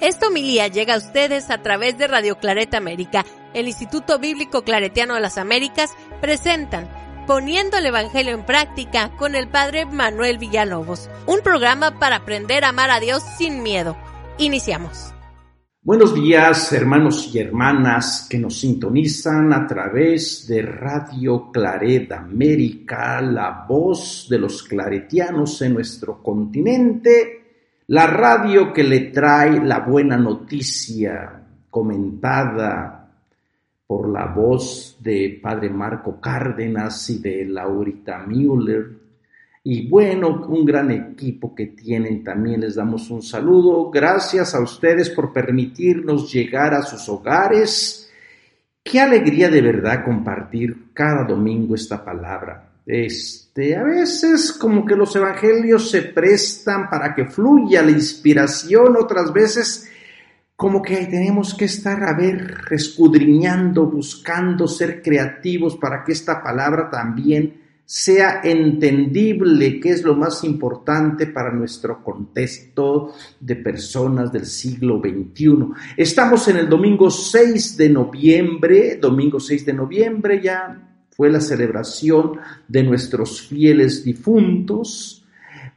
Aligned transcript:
Esta 0.00 0.28
homilía 0.28 0.68
llega 0.68 0.94
a 0.94 0.98
ustedes 0.98 1.50
a 1.50 1.60
través 1.60 1.98
de 1.98 2.06
Radio 2.06 2.38
Clareta 2.38 2.78
América. 2.78 3.26
El 3.52 3.68
Instituto 3.68 4.18
Bíblico 4.18 4.62
Claretiano 4.62 5.14
de 5.14 5.20
las 5.20 5.36
Américas 5.36 5.90
presentan 6.22 6.88
Poniendo 7.26 7.76
el 7.76 7.84
Evangelio 7.84 8.32
en 8.32 8.46
Práctica 8.46 9.10
con 9.18 9.34
el 9.34 9.46
Padre 9.46 9.84
Manuel 9.84 10.38
Villalobos, 10.38 11.10
un 11.26 11.40
programa 11.42 11.98
para 11.98 12.16
aprender 12.16 12.64
a 12.64 12.70
amar 12.70 12.90
a 12.90 12.98
Dios 12.98 13.22
sin 13.36 13.62
miedo. 13.62 13.94
Iniciamos. 14.38 15.12
Buenos 15.82 16.14
días, 16.14 16.72
hermanos 16.72 17.30
y 17.34 17.38
hermanas 17.38 18.26
que 18.28 18.38
nos 18.38 18.58
sintonizan 18.58 19.52
a 19.52 19.66
través 19.66 20.46
de 20.48 20.62
Radio 20.62 21.50
Claret 21.52 22.10
América, 22.12 23.20
la 23.20 23.66
voz 23.68 24.26
de 24.30 24.38
los 24.38 24.62
claretianos 24.62 25.60
en 25.60 25.74
nuestro 25.74 26.22
continente 26.22 27.39
la 27.90 28.06
radio 28.06 28.72
que 28.72 28.84
le 28.84 29.00
trae 29.10 29.60
la 29.64 29.80
buena 29.80 30.16
noticia 30.16 31.42
comentada 31.68 33.10
por 33.84 34.08
la 34.08 34.26
voz 34.26 34.96
de 35.00 35.40
Padre 35.42 35.70
Marco 35.70 36.20
Cárdenas 36.20 37.10
y 37.10 37.18
de 37.18 37.46
Laurita 37.46 38.18
Müller. 38.18 38.86
Y 39.64 39.88
bueno, 39.88 40.46
un 40.48 40.64
gran 40.64 40.92
equipo 40.92 41.52
que 41.52 41.66
tienen 41.66 42.22
también 42.22 42.60
les 42.60 42.76
damos 42.76 43.10
un 43.10 43.22
saludo. 43.22 43.90
Gracias 43.90 44.54
a 44.54 44.60
ustedes 44.60 45.10
por 45.10 45.32
permitirnos 45.32 46.32
llegar 46.32 46.74
a 46.74 46.82
sus 46.82 47.08
hogares. 47.08 48.08
Qué 48.84 49.00
alegría 49.00 49.48
de 49.48 49.62
verdad 49.62 50.04
compartir 50.04 50.92
cada 50.94 51.24
domingo 51.24 51.74
esta 51.74 52.04
palabra. 52.04 52.69
Este, 52.92 53.76
a 53.76 53.84
veces 53.84 54.50
como 54.50 54.84
que 54.84 54.96
los 54.96 55.14
evangelios 55.14 55.92
se 55.92 56.02
prestan 56.02 56.90
para 56.90 57.14
que 57.14 57.26
fluya 57.26 57.84
la 57.84 57.92
inspiración, 57.92 58.96
otras 58.96 59.32
veces 59.32 59.88
como 60.56 60.82
que 60.82 61.06
tenemos 61.06 61.54
que 61.54 61.66
estar 61.66 62.02
a 62.02 62.14
ver, 62.14 62.62
escudriñando, 62.72 63.86
buscando 63.86 64.66
ser 64.66 65.02
creativos 65.02 65.76
para 65.76 66.02
que 66.02 66.10
esta 66.10 66.42
palabra 66.42 66.90
también 66.90 67.60
sea 67.84 68.40
entendible, 68.42 69.78
que 69.78 69.90
es 69.90 70.02
lo 70.02 70.16
más 70.16 70.42
importante 70.42 71.28
para 71.28 71.52
nuestro 71.52 72.02
contexto 72.02 73.14
de 73.38 73.54
personas 73.54 74.32
del 74.32 74.46
siglo 74.46 75.00
XXI. 75.00 75.68
Estamos 75.96 76.48
en 76.48 76.56
el 76.56 76.68
domingo 76.68 77.08
6 77.08 77.76
de 77.76 77.88
noviembre, 77.88 78.96
domingo 78.96 79.38
6 79.38 79.64
de 79.64 79.72
noviembre 79.72 80.40
ya 80.42 80.89
fue 81.20 81.28
la 81.28 81.42
celebración 81.42 82.40
de 82.66 82.82
nuestros 82.82 83.42
fieles 83.42 84.02
difuntos. 84.02 85.22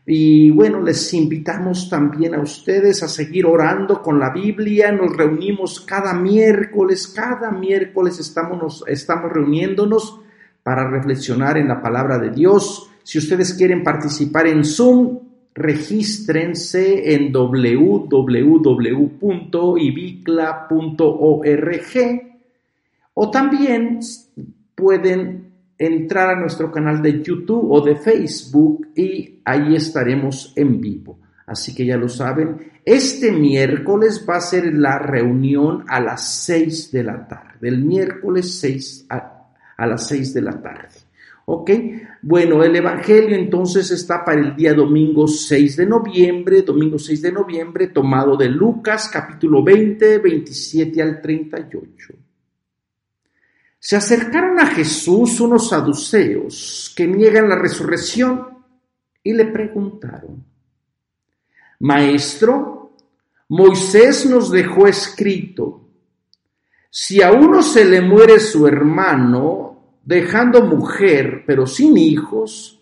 Y 0.06 0.52
bueno, 0.52 0.82
les 0.82 1.14
invitamos 1.14 1.90
también 1.90 2.34
a 2.34 2.40
ustedes 2.40 3.04
a 3.04 3.10
seguir 3.10 3.46
orando 3.46 4.02
con 4.02 4.22
la 4.22 4.30
Biblia. 4.30 4.94
Nos 4.94 5.18
reunimos 5.18 5.82
cada 5.82 6.14
miércoles, 6.14 7.10
cada 7.10 7.52
miércoles 7.52 8.20
estamos, 8.20 8.86
estamos 8.88 9.34
reuniéndonos 9.34 10.22
para 10.64 10.90
reflexionar 10.90 11.58
en 11.58 11.68
la 11.68 11.82
palabra 11.82 12.18
de 12.20 12.30
Dios. 12.30 12.90
Si 13.04 13.18
ustedes 13.18 13.54
quieren 13.54 13.84
participar 13.84 14.48
en 14.48 14.64
Zoom, 14.64 15.20
regístrense 15.54 17.14
en 17.16 17.34
www.ibicla.org 17.34 18.34
o 23.16 23.30
también 23.30 24.00
pueden 24.84 25.54
entrar 25.78 26.30
a 26.30 26.40
nuestro 26.40 26.70
canal 26.70 27.02
de 27.02 27.24
YouTube 27.24 27.72
o 27.72 27.80
de 27.80 27.96
Facebook 27.96 28.90
y 28.94 29.40
ahí 29.46 29.76
estaremos 29.76 30.52
en 30.58 30.82
vivo. 30.82 31.20
Así 31.48 31.74
que 31.74 31.86
ya 31.86 31.96
lo 31.96 32.10
saben, 32.10 32.58
este 32.84 33.32
miércoles 33.32 34.26
va 34.30 34.36
a 34.36 34.42
ser 34.42 34.74
la 34.74 35.00
reunión 35.00 35.86
a 35.88 36.02
las 36.02 36.44
6 36.44 36.92
de 36.92 37.04
la 37.04 37.26
tarde, 37.26 37.70
el 37.70 37.84
miércoles 37.86 38.60
6 38.60 39.06
a, 39.10 39.48
a 39.78 39.88
las 39.88 40.08
6 40.08 40.34
de 40.34 40.42
la 40.42 40.62
tarde. 40.62 40.90
¿Ok? 41.46 41.72
Bueno, 42.22 42.62
el 42.64 42.76
Evangelio 42.76 43.36
entonces 43.38 43.90
está 43.92 44.24
para 44.24 44.42
el 44.42 44.56
día 44.58 44.74
domingo 44.74 45.28
6 45.28 45.78
de 45.78 45.86
noviembre, 45.86 46.62
domingo 46.62 47.00
6 47.00 47.22
de 47.22 47.32
noviembre, 47.32 47.88
tomado 47.88 48.36
de 48.36 48.50
Lucas 48.50 49.10
capítulo 49.12 49.64
20, 49.64 50.20
27 50.20 51.02
al 51.02 51.22
38. 51.22 52.23
Se 53.86 53.98
acercaron 53.98 54.62
a 54.62 54.68
Jesús 54.68 55.42
unos 55.42 55.68
saduceos 55.68 56.94
que 56.96 57.06
niegan 57.06 57.50
la 57.50 57.58
resurrección 57.58 58.64
y 59.22 59.34
le 59.34 59.48
preguntaron, 59.48 60.42
Maestro, 61.80 62.96
Moisés 63.50 64.26
nos 64.26 64.50
dejó 64.52 64.88
escrito, 64.88 65.82
si 66.90 67.22
a 67.22 67.34
uno 67.34 67.62
se 67.62 67.84
le 67.84 68.00
muere 68.00 68.40
su 68.40 68.66
hermano, 68.68 69.98
dejando 70.02 70.62
mujer 70.62 71.44
pero 71.46 71.68
sin 71.68 71.98
hijos, 71.98 72.82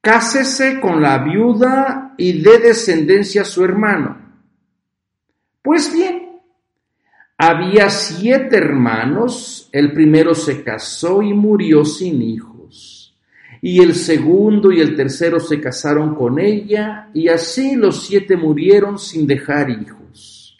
cásese 0.00 0.80
con 0.80 1.02
la 1.02 1.18
viuda 1.18 2.14
y 2.16 2.40
dé 2.40 2.58
descendencia 2.58 3.42
a 3.42 3.44
su 3.44 3.62
hermano. 3.62 4.16
Pues 5.60 5.92
bien, 5.92 6.21
había 7.44 7.90
siete 7.90 8.56
hermanos, 8.56 9.68
el 9.72 9.92
primero 9.92 10.32
se 10.32 10.62
casó 10.62 11.22
y 11.22 11.34
murió 11.34 11.84
sin 11.84 12.22
hijos, 12.22 13.18
y 13.60 13.82
el 13.82 13.96
segundo 13.96 14.70
y 14.70 14.80
el 14.80 14.94
tercero 14.94 15.40
se 15.40 15.60
casaron 15.60 16.14
con 16.14 16.38
ella, 16.38 17.10
y 17.12 17.26
así 17.26 17.74
los 17.74 18.06
siete 18.06 18.36
murieron 18.36 18.96
sin 18.96 19.26
dejar 19.26 19.70
hijos. 19.70 20.56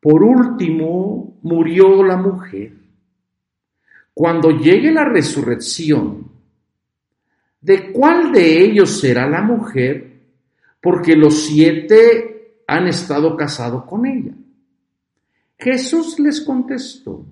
Por 0.00 0.24
último, 0.24 1.38
murió 1.42 2.02
la 2.02 2.16
mujer. 2.16 2.72
Cuando 4.12 4.50
llegue 4.50 4.90
la 4.90 5.04
resurrección, 5.04 6.32
¿de 7.60 7.92
cuál 7.92 8.32
de 8.32 8.60
ellos 8.64 8.98
será 8.98 9.28
la 9.28 9.40
mujer? 9.40 10.20
Porque 10.80 11.14
los 11.14 11.44
siete 11.44 12.62
han 12.66 12.88
estado 12.88 13.36
casados 13.36 13.84
con 13.84 14.04
ella. 14.04 14.32
Jesús 15.58 16.18
les 16.18 16.40
contestó, 16.40 17.26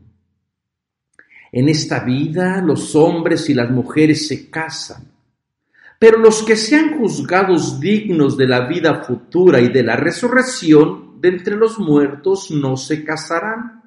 en 1.52 1.68
esta 1.68 2.00
vida 2.00 2.60
los 2.60 2.96
hombres 2.96 3.48
y 3.48 3.54
las 3.54 3.70
mujeres 3.70 4.26
se 4.26 4.50
casan, 4.50 5.12
pero 5.98 6.18
los 6.18 6.42
que 6.42 6.56
sean 6.56 6.98
juzgados 6.98 7.78
dignos 7.78 8.36
de 8.36 8.48
la 8.48 8.66
vida 8.66 9.04
futura 9.04 9.60
y 9.60 9.68
de 9.68 9.82
la 9.82 9.96
resurrección 9.96 11.20
de 11.20 11.28
entre 11.28 11.56
los 11.56 11.78
muertos 11.78 12.50
no 12.50 12.76
se 12.76 13.04
casarán, 13.04 13.82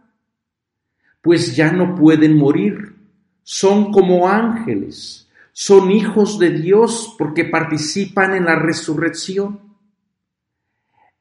pues 1.22 1.56
ya 1.56 1.72
no 1.72 1.94
pueden 1.94 2.38
morir, 2.38 2.96
son 3.44 3.92
como 3.92 4.30
ángeles, 4.30 5.30
son 5.52 5.92
hijos 5.92 6.40
de 6.40 6.52
Dios 6.52 7.16
porque 7.18 7.46
participan 7.46 8.36
en 8.36 8.46
la 8.46 8.56
resurrección 8.56 9.67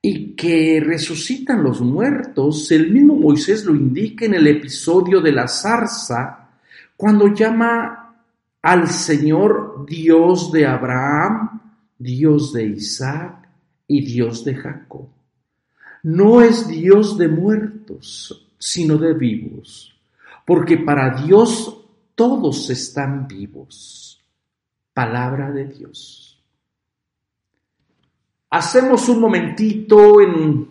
y 0.08 0.36
que 0.36 0.80
resucitan 0.80 1.64
los 1.64 1.80
muertos, 1.80 2.70
el 2.70 2.92
mismo 2.92 3.16
Moisés 3.16 3.64
lo 3.64 3.74
indica 3.74 4.24
en 4.24 4.34
el 4.34 4.46
episodio 4.46 5.20
de 5.20 5.32
la 5.32 5.48
zarza, 5.48 6.48
cuando 6.96 7.34
llama 7.34 8.14
al 8.62 8.88
Señor 8.88 9.84
Dios 9.84 10.52
de 10.52 10.64
Abraham, 10.64 11.60
Dios 11.98 12.52
de 12.52 12.66
Isaac 12.66 13.48
y 13.88 14.04
Dios 14.04 14.44
de 14.44 14.54
Jacob. 14.54 15.08
No 16.04 16.40
es 16.40 16.68
Dios 16.68 17.18
de 17.18 17.26
muertos, 17.26 18.48
sino 18.60 18.98
de 18.98 19.12
vivos, 19.12 19.92
porque 20.44 20.78
para 20.78 21.20
Dios 21.20 21.84
todos 22.14 22.70
están 22.70 23.26
vivos. 23.26 24.22
Palabra 24.94 25.50
de 25.50 25.64
Dios. 25.64 26.25
Hacemos 28.50 29.08
un 29.08 29.20
momentito 29.20 30.20
en 30.20 30.68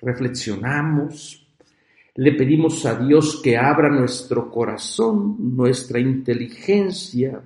reflexionamos, 0.00 1.46
le 2.14 2.32
pedimos 2.32 2.84
a 2.86 2.94
Dios 2.94 3.40
que 3.42 3.56
abra 3.56 3.88
nuestro 3.88 4.50
corazón, 4.50 5.36
nuestra 5.56 5.98
inteligencia, 5.98 7.42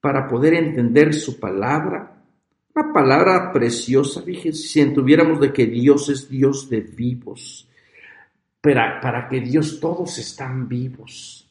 para 0.00 0.28
poder 0.28 0.54
entender 0.54 1.14
su 1.14 1.38
palabra. 1.38 2.22
Una 2.74 2.92
palabra 2.92 3.52
preciosa, 3.52 4.22
fíjense, 4.22 4.62
si 4.62 4.80
entuviéramos 4.80 5.40
de 5.40 5.52
que 5.52 5.66
Dios 5.66 6.08
es 6.08 6.28
Dios 6.28 6.68
de 6.68 6.80
vivos, 6.80 7.68
para, 8.60 9.00
para 9.00 9.28
que 9.28 9.40
Dios 9.40 9.78
todos 9.80 10.18
están 10.18 10.68
vivos. 10.68 11.48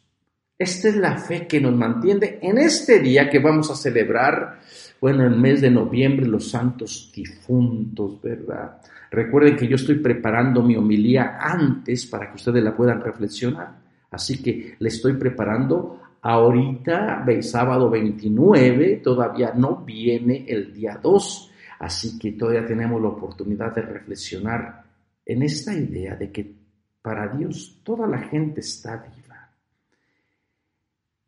Esta 0.57 0.89
es 0.89 0.95
la 0.95 1.17
fe 1.17 1.47
que 1.47 1.59
nos 1.59 1.75
mantiene 1.75 2.39
en 2.41 2.57
este 2.59 2.99
día 2.99 3.29
que 3.29 3.39
vamos 3.39 3.71
a 3.71 3.75
celebrar 3.75 4.59
bueno, 5.01 5.25
en 5.25 5.33
el 5.33 5.39
mes 5.39 5.61
de 5.61 5.71
noviembre 5.71 6.27
los 6.27 6.51
santos 6.51 7.11
difuntos, 7.13 8.21
¿verdad? 8.21 8.79
Recuerden 9.09 9.57
que 9.57 9.67
yo 9.67 9.75
estoy 9.75 9.95
preparando 9.95 10.61
mi 10.61 10.75
homilía 10.75 11.39
antes 11.41 12.05
para 12.05 12.29
que 12.29 12.35
ustedes 12.35 12.63
la 12.63 12.75
puedan 12.75 13.01
reflexionar. 13.01 13.81
Así 14.11 14.43
que 14.43 14.75
le 14.77 14.89
estoy 14.89 15.13
preparando 15.13 15.99
ahorita, 16.21 17.25
sábado 17.41 17.89
29, 17.89 19.01
todavía 19.03 19.53
no 19.55 19.77
viene 19.77 20.45
el 20.47 20.71
día 20.71 20.99
2. 21.01 21.51
Así 21.79 22.19
que 22.19 22.33
todavía 22.33 22.65
tenemos 22.65 23.01
la 23.01 23.07
oportunidad 23.07 23.73
de 23.73 23.81
reflexionar 23.81 24.83
en 25.25 25.41
esta 25.41 25.73
idea 25.73 26.15
de 26.15 26.31
que 26.31 26.55
para 27.01 27.27
Dios 27.35 27.81
toda 27.83 28.05
la 28.05 28.19
gente 28.19 28.61
está. 28.61 29.03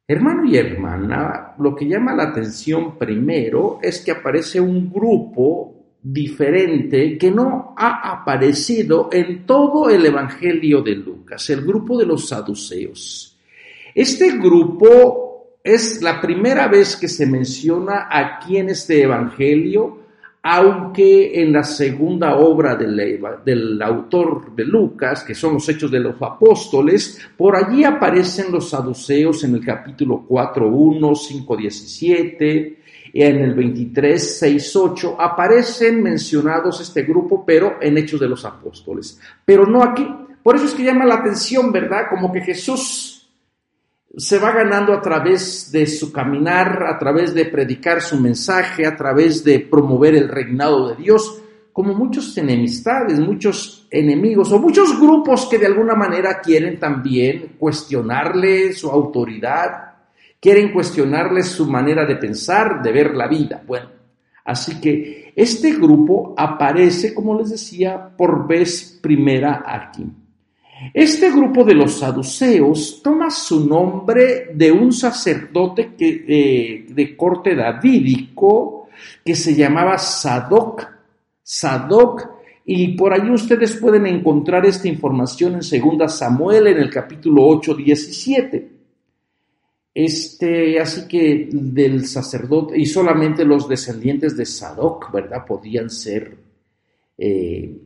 Hermano 0.06 0.44
y 0.44 0.58
hermana, 0.58 1.56
lo 1.60 1.74
que 1.74 1.88
llama 1.88 2.14
la 2.14 2.24
atención 2.24 2.98
primero 2.98 3.80
es 3.82 4.02
que 4.02 4.12
aparece 4.12 4.60
un 4.60 4.92
grupo 4.92 5.74
diferente 6.02 7.18
que 7.18 7.32
no 7.32 7.74
ha 7.78 8.12
aparecido 8.12 9.08
en 9.14 9.46
todo 9.46 9.90
el 9.90 10.06
Evangelio 10.06 10.82
de 10.82 10.96
Lucas, 10.96 11.50
el 11.50 11.62
grupo 11.62 11.98
de 11.98 12.06
los 12.06 12.28
saduceos. 12.28 13.40
Este 13.96 14.38
grupo 14.38 15.60
es 15.64 16.02
la 16.02 16.20
primera 16.20 16.68
vez 16.68 16.98
que 16.98 17.08
se 17.08 17.26
menciona 17.26 18.10
aquí 18.12 18.58
en 18.58 18.72
este 18.72 19.04
Evangelio 19.04 20.03
aunque 20.46 21.42
en 21.42 21.54
la 21.54 21.64
segunda 21.64 22.36
obra 22.36 22.76
del, 22.76 23.82
autor 23.82 24.54
de 24.54 24.66
Lucas, 24.66 25.24
que 25.24 25.34
son 25.34 25.54
los 25.54 25.70
Hechos 25.70 25.90
de 25.90 26.02
los 26.02 26.22
Apóstoles, 26.22 27.18
por 27.38 27.56
allí 27.56 27.86
aparecen 27.86 28.52
los 28.52 28.70
saduceos 28.70 29.42
en 29.46 29.56
el 29.56 29.66
capítulo 29.66 30.26
4, 30.28 30.68
1, 30.68 31.16
5, 31.16 31.56
17, 31.58 32.80
y 33.14 33.22
en 33.22 33.38
el 33.38 33.54
23, 33.54 34.40
6, 34.40 34.76
8, 34.76 35.16
aparecen 35.18 36.04
mencionados 36.04 36.82
este 36.82 37.04
grupo, 37.04 37.46
pero 37.46 37.78
en 37.80 37.98
Hechos 37.98 38.20
de 38.20 38.28
los 38.28 38.44
Apóstoles, 38.44 39.18
pero 39.46 39.66
no 39.66 39.82
aquí. 39.82 40.06
Por 40.44 40.58
eso 40.58 40.66
es 40.66 40.74
que 40.74 40.84
llama 40.84 41.06
la 41.06 41.16
atención, 41.16 41.72
¿verdad? 41.72 42.08
Como 42.10 42.34
que 42.34 42.42
Jesús 42.42 43.23
se 44.16 44.38
va 44.38 44.52
ganando 44.52 44.94
a 44.94 45.02
través 45.02 45.72
de 45.72 45.88
su 45.88 46.12
caminar, 46.12 46.84
a 46.84 47.00
través 47.00 47.34
de 47.34 47.46
predicar 47.46 48.02
su 48.02 48.20
mensaje, 48.20 48.86
a 48.86 48.96
través 48.96 49.44
de 49.44 49.60
promover 49.60 50.14
el 50.14 50.30
reinado 50.30 50.90
de 50.90 50.96
Dios, 50.96 51.42
como 51.72 51.96
muchos 51.96 52.38
enemistades, 52.38 53.20
muchos 53.20 53.88
enemigos 53.90 54.52
o 54.52 54.60
muchos 54.60 55.00
grupos 55.00 55.48
que 55.48 55.58
de 55.58 55.66
alguna 55.66 55.96
manera 55.96 56.40
quieren 56.40 56.80
también 56.80 57.56
cuestionarle 57.58 58.74
su 58.74 58.92
autoridad, 58.92 59.96
quieren 60.40 60.72
cuestionarle 60.72 61.42
su 61.42 61.66
manera 61.66 62.06
de 62.06 62.16
pensar, 62.18 62.84
de 62.84 62.92
ver 62.92 63.16
la 63.16 63.28
vida. 63.28 63.64
Bueno, 63.66 63.90
así 64.46 64.80
que 64.80 65.34
este 65.36 65.74
grupo 65.74 66.36
aparece, 66.38 67.16
como 67.16 67.40
les 67.40 67.50
decía, 67.50 68.10
por 68.16 68.48
vez 68.48 69.00
primera 69.02 69.64
aquí. 69.66 70.06
Este 70.94 71.32
grupo 71.32 71.64
de 71.64 71.76
los 71.76 72.00
saduceos 72.00 73.02
toma 73.04 73.30
su 73.30 73.68
nombre 73.68 74.50
de 74.54 74.72
un 74.72 74.92
sacerdote 74.92 75.94
eh, 76.00 76.86
de 76.90 77.16
corte 77.16 77.56
davídico 77.56 78.88
que 79.24 79.36
se 79.36 79.56
llamaba 79.56 79.98
Sadoc. 79.98 80.88
Sadoc, 81.42 82.30
y 82.66 82.96
por 82.96 83.14
ahí 83.14 83.30
ustedes 83.30 83.76
pueden 83.76 84.06
encontrar 84.08 84.66
esta 84.66 84.88
información 84.88 85.60
en 85.62 85.98
2 85.98 86.18
Samuel 86.18 86.68
en 86.68 86.78
el 86.78 86.90
capítulo 86.90 87.46
8, 87.46 87.76
17. 87.76 88.70
Este, 89.96 90.80
así 90.80 91.08
que 91.08 91.50
del 91.52 92.08
sacerdote, 92.08 92.80
y 92.80 92.86
solamente 92.86 93.46
los 93.46 93.68
descendientes 93.68 94.36
de 94.36 94.46
Sadoc, 94.46 95.12
¿verdad? 95.12 95.46
Podían 95.46 95.90
ser 95.90 96.36
eh, 97.18 97.78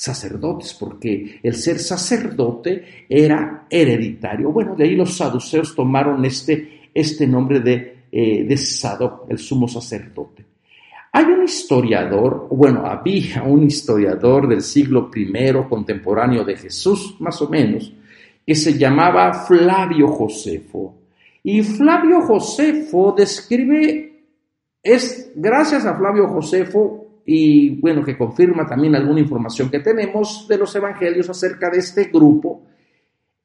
sacerdotes, 0.00 0.72
porque 0.80 1.40
el 1.42 1.54
ser 1.54 1.78
sacerdote 1.78 3.04
era 3.06 3.66
hereditario. 3.68 4.50
Bueno, 4.50 4.74
de 4.74 4.84
ahí 4.84 4.96
los 4.96 5.14
saduceos 5.14 5.74
tomaron 5.74 6.24
este, 6.24 6.88
este 6.94 7.26
nombre 7.26 7.60
de, 7.60 8.04
eh, 8.10 8.44
de 8.44 8.56
Sadoc, 8.56 9.30
el 9.30 9.36
sumo 9.36 9.68
sacerdote. 9.68 10.46
Hay 11.12 11.24
un 11.24 11.44
historiador, 11.44 12.48
bueno, 12.50 12.86
había 12.86 13.42
un 13.42 13.64
historiador 13.64 14.48
del 14.48 14.62
siglo 14.62 15.10
I 15.14 15.30
contemporáneo 15.68 16.44
de 16.44 16.56
Jesús, 16.56 17.16
más 17.18 17.42
o 17.42 17.50
menos, 17.50 17.92
que 18.46 18.54
se 18.54 18.78
llamaba 18.78 19.34
Flavio 19.34 20.08
Josefo. 20.08 20.94
Y 21.42 21.60
Flavio 21.62 22.22
Josefo 22.22 23.14
describe, 23.14 24.22
es 24.82 25.30
gracias 25.34 25.84
a 25.84 25.94
Flavio 25.94 26.26
Josefo, 26.28 26.99
y 27.32 27.76
bueno, 27.76 28.02
que 28.02 28.18
confirma 28.18 28.66
también 28.66 28.96
alguna 28.96 29.20
información 29.20 29.70
que 29.70 29.78
tenemos 29.78 30.48
de 30.48 30.58
los 30.58 30.74
evangelios 30.74 31.30
acerca 31.30 31.70
de 31.70 31.78
este 31.78 32.06
grupo, 32.06 32.62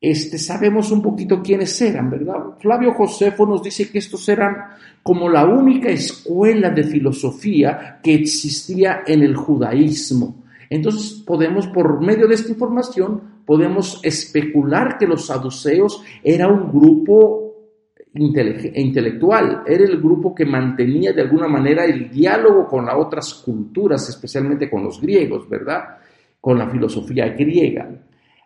este, 0.02 0.40
sabemos 0.40 0.92
un 0.92 1.04
poquito 1.04 1.44
quiénes 1.44 1.80
eran, 1.84 2.10
¿verdad? 2.10 2.58
Flavio 2.60 2.96
Josefo 2.96 3.46
nos 3.46 3.62
dice 3.62 3.92
que 3.92 4.00
estos 4.00 4.28
eran 4.28 4.56
como 5.04 5.30
la 5.30 5.46
única 5.46 5.90
escuela 5.90 6.72
de 6.72 6.84
filosofía 6.84 8.00
que 8.02 8.16
existía 8.16 9.04
en 9.06 9.22
el 9.22 9.36
judaísmo. 9.36 10.44
Entonces 10.68 11.22
podemos, 11.24 11.68
por 11.68 12.04
medio 12.04 12.28
de 12.28 12.34
esta 12.34 12.50
información, 12.50 13.22
podemos 13.46 14.00
especular 14.02 14.98
que 14.98 15.06
los 15.06 15.28
saduceos 15.28 16.02
era 16.24 16.48
un 16.48 16.72
grupo 16.72 17.45
intelectual, 18.16 19.64
era 19.66 19.84
el 19.84 20.00
grupo 20.00 20.34
que 20.34 20.46
mantenía 20.46 21.12
de 21.12 21.22
alguna 21.22 21.48
manera 21.48 21.84
el 21.84 22.10
diálogo 22.10 22.68
con 22.68 22.86
las 22.86 22.96
otras 22.96 23.34
culturas, 23.34 24.08
especialmente 24.08 24.70
con 24.70 24.84
los 24.84 25.02
griegos, 25.02 25.50
¿verdad? 25.50 25.98
Con 26.40 26.58
la 26.58 26.70
filosofía 26.70 27.28
griega. 27.30 27.90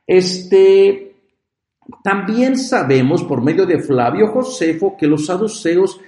Este, 0.06 1.14
también 2.04 2.58
sabemos 2.58 3.24
por 3.24 3.44
medio 3.44 3.66
de 3.66 3.80
Flavio 3.80 4.28
Josefo 4.28 4.98
que 4.98 5.08
los 5.08 5.28
saduceos 5.28 6.00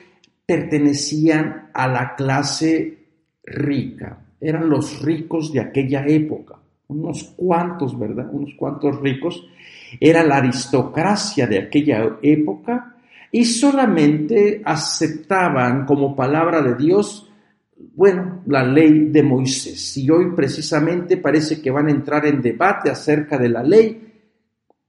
pertenecían 0.45 1.69
a 1.73 1.87
la 1.87 2.15
clase 2.15 2.97
rica, 3.43 4.25
eran 4.39 4.69
los 4.69 5.01
ricos 5.01 5.53
de 5.53 5.59
aquella 5.59 6.03
época, 6.07 6.55
unos 6.87 7.23
cuantos, 7.35 7.97
¿verdad? 7.97 8.27
Unos 8.31 8.55
cuantos 8.55 8.99
ricos, 8.99 9.47
era 9.99 10.23
la 10.23 10.37
aristocracia 10.37 11.45
de 11.45 11.59
aquella 11.59 12.17
época 12.21 12.90
y 13.31 13.45
solamente 13.45 14.61
aceptaban 14.65 15.85
como 15.85 16.15
palabra 16.15 16.61
de 16.61 16.75
Dios, 16.75 17.31
bueno, 17.95 18.43
la 18.47 18.63
ley 18.63 19.05
de 19.09 19.23
Moisés. 19.23 19.97
Y 19.97 20.09
hoy 20.09 20.33
precisamente 20.35 21.17
parece 21.17 21.61
que 21.61 21.71
van 21.71 21.87
a 21.87 21.91
entrar 21.91 22.25
en 22.25 22.41
debate 22.41 22.89
acerca 22.89 23.37
de 23.37 23.49
la 23.49 23.63
ley. 23.63 24.07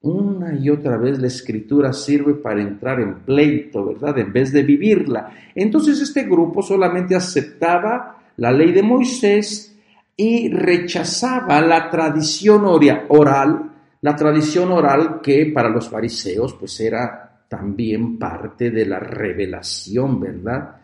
Una 0.01 0.55
y 0.59 0.69
otra 0.69 0.97
vez 0.97 1.21
la 1.21 1.29
escritura 1.29 1.93
sirve 1.93 2.35
para 2.35 2.61
entrar 2.61 3.01
en 3.01 3.21
pleito, 3.21 3.85
¿verdad? 3.85 4.19
En 4.19 4.33
vez 4.33 4.53
de 4.53 4.65
vivirla. 4.65 5.31
Entonces 5.55 6.01
este 6.01 6.25
grupo 6.25 6.61
solamente 6.61 7.15
aceptaba 7.15 8.19
la 8.37 8.51
ley 8.51 8.73
de 8.73 8.83
Moisés 8.83 9.77
y 10.17 10.49
rechazaba 10.49 11.61
la 11.61 11.89
tradición 11.89 12.65
oral, 12.65 13.71
la 14.01 14.17
tradición 14.17 14.73
oral 14.73 15.21
que 15.23 15.47
para 15.47 15.69
los 15.69 15.89
fariseos 15.89 16.55
pues 16.55 16.79
era 16.81 17.32
también 17.53 18.19
parte 18.19 18.71
de 18.71 18.87
la 18.87 18.99
revelación, 18.99 20.19
¿verdad? 20.19 20.77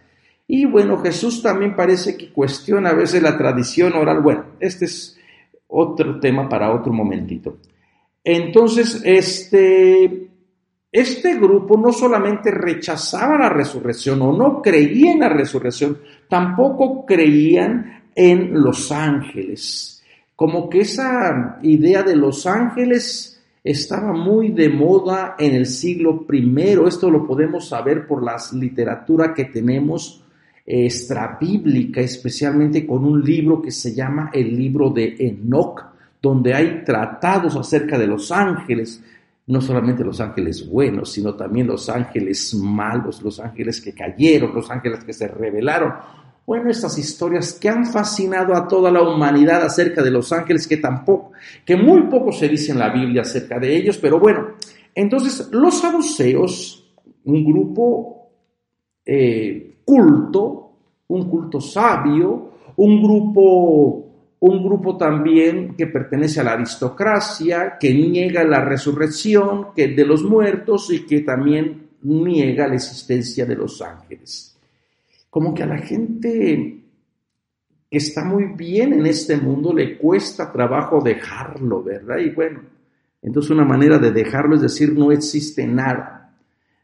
Y 0.47 0.67
bueno, 0.67 0.99
Jesús 0.99 1.43
también 1.43 1.75
parece 1.75 2.15
que 2.15 2.31
cuestiona 2.31 2.91
a 2.91 2.95
veces 2.95 3.23
la 3.23 3.39
tradición 3.39 3.95
oral. 3.95 4.21
Bueno, 4.21 4.45
este 4.61 4.85
es 4.85 5.19
otro 5.67 6.21
tema 6.21 6.47
para 6.47 6.75
otro 6.75 6.93
momentito. 6.93 7.57
Entonces, 8.23 9.01
este, 9.03 10.29
este 10.93 11.37
grupo 11.37 11.79
no 11.79 11.91
solamente 11.91 12.51
rechazaba 12.51 13.39
la 13.39 13.49
resurrección 13.49 14.21
o 14.21 14.37
no 14.37 14.61
creía 14.61 15.13
en 15.13 15.21
la 15.21 15.31
resurrección, 15.31 15.97
tampoco 16.29 17.07
creían 17.07 18.03
en 18.15 18.53
los 18.53 18.93
ángeles. 18.93 20.03
Como 20.37 20.69
que 20.69 20.81
esa 20.81 21.61
idea 21.63 22.03
de 22.03 22.15
los 22.15 22.47
ángeles 22.47 23.38
estaba 23.71 24.15
muy 24.15 24.49
de 24.49 24.71
moda 24.71 25.37
en 25.39 25.55
el 25.55 25.67
siglo 25.67 26.27
I. 26.33 26.79
Esto 26.87 27.11
lo 27.11 27.27
podemos 27.27 27.69
saber 27.69 28.07
por 28.07 28.23
la 28.23 28.37
literatura 28.55 29.35
que 29.35 29.45
tenemos 29.45 30.25
extrabíblica, 30.65 32.01
especialmente 32.01 32.87
con 32.87 33.05
un 33.05 33.23
libro 33.23 33.61
que 33.61 33.71
se 33.71 33.95
llama 33.95 34.31
el 34.33 34.57
libro 34.57 34.89
de 34.89 35.17
Enoch, 35.19 35.85
donde 36.21 36.55
hay 36.55 36.83
tratados 36.83 37.57
acerca 37.57 37.99
de 37.99 38.07
los 38.07 38.33
ángeles, 38.33 39.05
no 39.47 39.61
solamente 39.61 40.03
los 40.03 40.19
ángeles 40.21 40.67
buenos, 40.67 41.13
sino 41.13 41.35
también 41.35 41.67
los 41.67 41.91
ángeles 41.91 42.55
malos, 42.55 43.23
los 43.23 43.39
ángeles 43.39 43.83
que 43.83 43.93
cayeron, 43.93 44.55
los 44.55 44.71
ángeles 44.71 45.05
que 45.05 45.13
se 45.13 45.29
rebelaron. 45.29 45.93
Bueno, 46.49 46.71
estas 46.71 46.97
historias 46.97 47.53
que 47.53 47.69
han 47.69 47.85
fascinado 47.85 48.55
a 48.55 48.67
toda 48.67 48.91
la 48.91 49.03
humanidad 49.03 49.63
acerca 49.63 50.03
de 50.03 50.11
los 50.11 50.33
ángeles, 50.33 50.67
que 50.67 50.79
tampoco, 50.79 51.33
que 51.63 51.77
muy 51.77 52.05
poco 52.05 52.33
se 52.33 52.49
dice 52.49 52.73
en 52.73 52.79
la 52.79 52.89
Biblia 52.89 53.21
acerca 53.21 53.59
de 53.59 53.77
ellos, 53.77 53.99
pero 53.99 54.19
bueno, 54.19 54.53
entonces 54.95 55.51
los 55.53 55.79
saduceos, 55.79 56.91
un 57.25 57.45
grupo 57.45 58.31
eh, 59.05 59.81
culto, 59.85 60.73
un 61.09 61.29
culto 61.29 61.61
sabio, 61.61 62.53
un 62.77 63.03
grupo, 63.03 64.07
un 64.41 64.65
grupo 64.65 64.97
también 64.97 65.75
que 65.77 65.89
pertenece 65.89 66.41
a 66.41 66.45
la 66.45 66.53
aristocracia, 66.53 67.77
que 67.79 67.93
niega 67.93 68.43
la 68.43 68.65
resurrección 68.65 69.67
de 69.77 70.07
los 70.07 70.23
muertos 70.23 70.91
y 70.91 71.05
que 71.05 71.21
también 71.21 71.91
niega 72.05 72.67
la 72.67 72.77
existencia 72.77 73.45
de 73.45 73.55
los 73.55 73.83
ángeles 73.83 74.58
como 75.31 75.55
que 75.55 75.63
a 75.63 75.67
la 75.67 75.79
gente 75.79 76.79
que 77.91 77.99
está 77.99 78.25
muy 78.25 78.55
bien 78.55 78.93
en 78.93 79.07
este 79.07 79.37
mundo, 79.37 79.73
le 79.73 79.97
cuesta 79.97 80.53
trabajo 80.53 81.01
dejarlo, 81.01 81.83
¿verdad? 81.83 82.19
Y 82.19 82.31
bueno, 82.31 82.61
entonces 83.23 83.51
una 83.51 83.65
manera 83.65 83.99
de 83.99 84.13
dejarlo 84.13 84.57
es 84.57 84.63
decir, 84.63 84.93
no 84.93 85.11
existe 85.11 85.67
nada. 85.67 86.35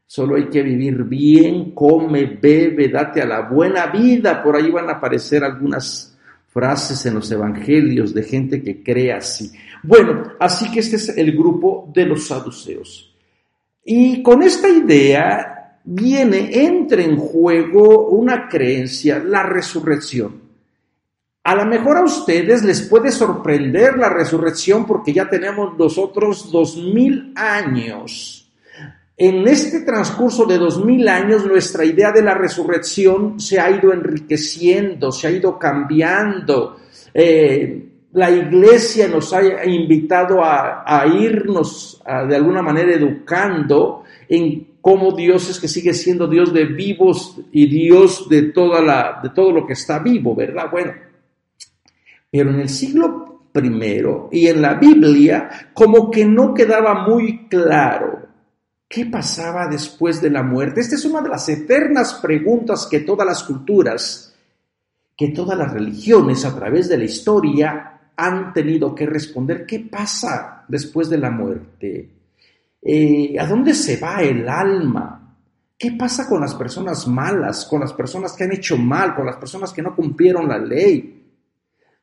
Solo 0.07 0.37
hay 0.37 0.49
que 0.49 0.63
vivir 0.63 1.05
bien, 1.05 1.73
come, 1.73 2.39
bebe, 2.41 2.89
date 2.89 3.21
a 3.23 3.27
la 3.27 3.43
buena 3.43 3.87
vida. 3.87 4.43
Por 4.43 4.57
ahí 4.57 4.71
van 4.71 4.89
a 4.89 4.95
aparecer 4.95 5.45
algunas 5.45 6.17
frases 6.49 7.05
en 7.07 7.15
los 7.15 7.31
evangelios 7.31 8.15
de 8.15 8.23
gente 8.23 8.63
que 8.63 8.83
cree 8.83 9.13
así. 9.13 9.51
Bueno, 9.83 10.35
así 10.39 10.71
que 10.71 10.81
este 10.81 10.97
es 10.97 11.17
el 11.17 11.33
grupo 11.37 11.91
de 11.93 12.07
los 12.07 12.29
saduceos. 12.29 13.15
Y 13.85 14.23
con 14.23 14.43
esta 14.43 14.69
idea 14.69 15.54
viene, 15.85 16.65
entra 16.65 17.03
en 17.03 17.17
juego 17.17 18.09
una 18.09 18.49
creencia, 18.49 19.23
la 19.23 19.43
resurrección. 19.43 20.43
A 21.45 21.55
lo 21.55 21.67
mejor 21.67 21.99
a 21.99 22.05
ustedes 22.05 22.65
les 22.65 22.83
puede 22.83 23.13
sorprender 23.13 23.99
la 23.99 24.09
resurrección 24.09 24.87
porque 24.87 25.13
ya 25.13 25.29
tenemos 25.29 25.77
nosotros 25.79 26.51
dos 26.51 26.77
mil 26.77 27.35
años. 27.37 28.51
En 29.17 29.47
este 29.47 29.83
transcurso 29.83 30.47
de 30.47 30.57
dos 30.57 30.83
mil 30.83 31.07
años, 31.07 31.45
nuestra 31.45 31.85
idea 31.85 32.11
de 32.13 32.23
la 32.23 32.35
resurrección 32.35 33.39
se 33.39 33.61
ha 33.61 33.71
ido 33.71 33.93
enriqueciendo, 33.93 35.13
se 35.13 35.27
ha 35.27 35.31
ido 35.31 35.59
cambiando. 35.59 36.79
Eh, 37.13 37.91
la 38.15 38.31
iglesia 38.31 39.07
nos 39.07 39.33
ha 39.35 39.65
invitado 39.67 40.43
a, 40.43 41.05
irnos 41.07 42.03
de 42.29 42.37
alguna 42.37 42.63
manera 42.63 42.95
educando 42.95 44.05
en 44.29 44.74
cómo 44.85 45.13
Dios 45.13 45.49
es 45.49 45.59
que 45.59 45.67
sigue 45.67 45.95
siendo 45.95 46.27
Dios 46.27 46.53
de 46.53 46.67
vivos 46.67 47.41
y 47.53 47.67
Dios 47.69 48.29
de, 48.29 48.53
toda 48.53 48.83
la, 48.83 49.19
de 49.23 49.31
todo 49.31 49.51
lo 49.51 49.67
que 49.67 49.73
está 49.73 49.99
vivo, 49.99 50.35
¿verdad? 50.35 50.71
Bueno, 50.71 50.93
pero 52.31 52.51
en 52.51 52.61
el 52.61 52.69
siglo 52.69 53.47
primero 53.51 54.29
y 54.31 54.47
en 54.47 54.61
la 54.61 54.75
Biblia 54.75 55.71
como 55.73 56.11
que 56.11 56.27
no 56.27 56.53
quedaba 56.53 57.07
muy 57.09 57.49
claro 57.49 58.29
qué 58.87 59.07
pasaba 59.07 59.69
después 59.69 60.21
de 60.21 60.29
la 60.29 60.43
muerte. 60.43 60.83
Esta 60.83 60.97
es 60.97 61.07
una 61.07 61.23
de 61.23 61.31
las 61.31 61.49
eternas 61.49 62.13
preguntas 62.21 62.87
que 62.87 63.01
todas 63.01 63.27
las 63.27 63.43
culturas, 63.43 64.37
que 65.17 65.29
todas 65.29 65.57
las 65.57 65.73
religiones 65.73 66.45
a 66.45 66.55
través 66.55 66.91
de 66.91 66.99
la 66.99 67.05
historia 67.05 68.01
han 68.15 68.53
tenido 68.53 68.95
que 68.95 69.07
responder. 69.07 69.65
¿Qué 69.65 69.81
pasa 69.81 70.67
después 70.69 71.09
de 71.09 71.17
la 71.17 71.31
muerte? 71.31 72.11
Eh, 72.87 73.35
¿A 73.41 73.47
dónde 73.47 73.73
se 73.73 73.97
va 73.97 74.23
el 74.23 74.47
alma? 74.47 75.37
¿Qué 75.79 75.93
pasa 75.93 76.29
con 76.29 76.41
las 76.41 76.55
personas 76.55 77.09
malas, 77.09 77.65
con 77.65 77.81
las 77.81 77.95
personas 77.95 78.35
que 78.35 78.45
han 78.45 78.53
hecho 78.53 78.77
mal, 78.77 79.15
con 79.15 79.25
las 79.25 79.37
personas 79.37 79.73
que 79.73 79.83
no 79.83 79.97
cumplieron 79.97 80.47
la 80.47 80.59
ley? 80.59 81.23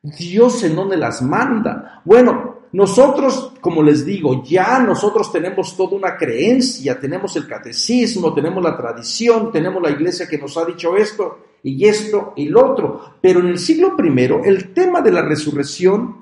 Dios 0.02 0.64
en 0.64 0.74
dónde 0.74 0.96
las 0.96 1.22
manda. 1.22 2.02
Bueno, 2.04 2.62
nosotros, 2.72 3.52
como 3.60 3.82
les 3.82 4.04
digo, 4.04 4.42
ya 4.42 4.80
nosotros 4.80 5.30
tenemos 5.30 5.76
toda 5.76 5.96
una 5.96 6.16
creencia, 6.16 6.98
tenemos 6.98 7.36
el 7.36 7.46
catecismo, 7.46 8.34
tenemos 8.34 8.64
la 8.64 8.76
tradición, 8.76 9.52
tenemos 9.52 9.80
la 9.80 9.90
iglesia 9.90 10.26
que 10.26 10.38
nos 10.38 10.56
ha 10.56 10.64
dicho 10.64 10.96
esto 10.96 11.38
y 11.62 11.86
esto 11.86 12.32
y 12.34 12.48
lo 12.48 12.72
otro. 12.72 13.16
Pero 13.20 13.40
en 13.40 13.48
el 13.48 13.58
siglo 13.58 13.94
I, 13.96 14.48
el 14.48 14.72
tema 14.72 15.00
de 15.00 15.12
la 15.12 15.22
resurrección 15.22 16.21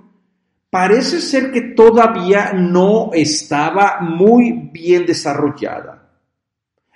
parece 0.70 1.20
ser 1.20 1.50
que 1.50 1.60
todavía 1.62 2.52
no 2.52 3.10
estaba 3.12 3.98
muy 4.00 4.70
bien 4.72 5.04
desarrollada. 5.04 6.06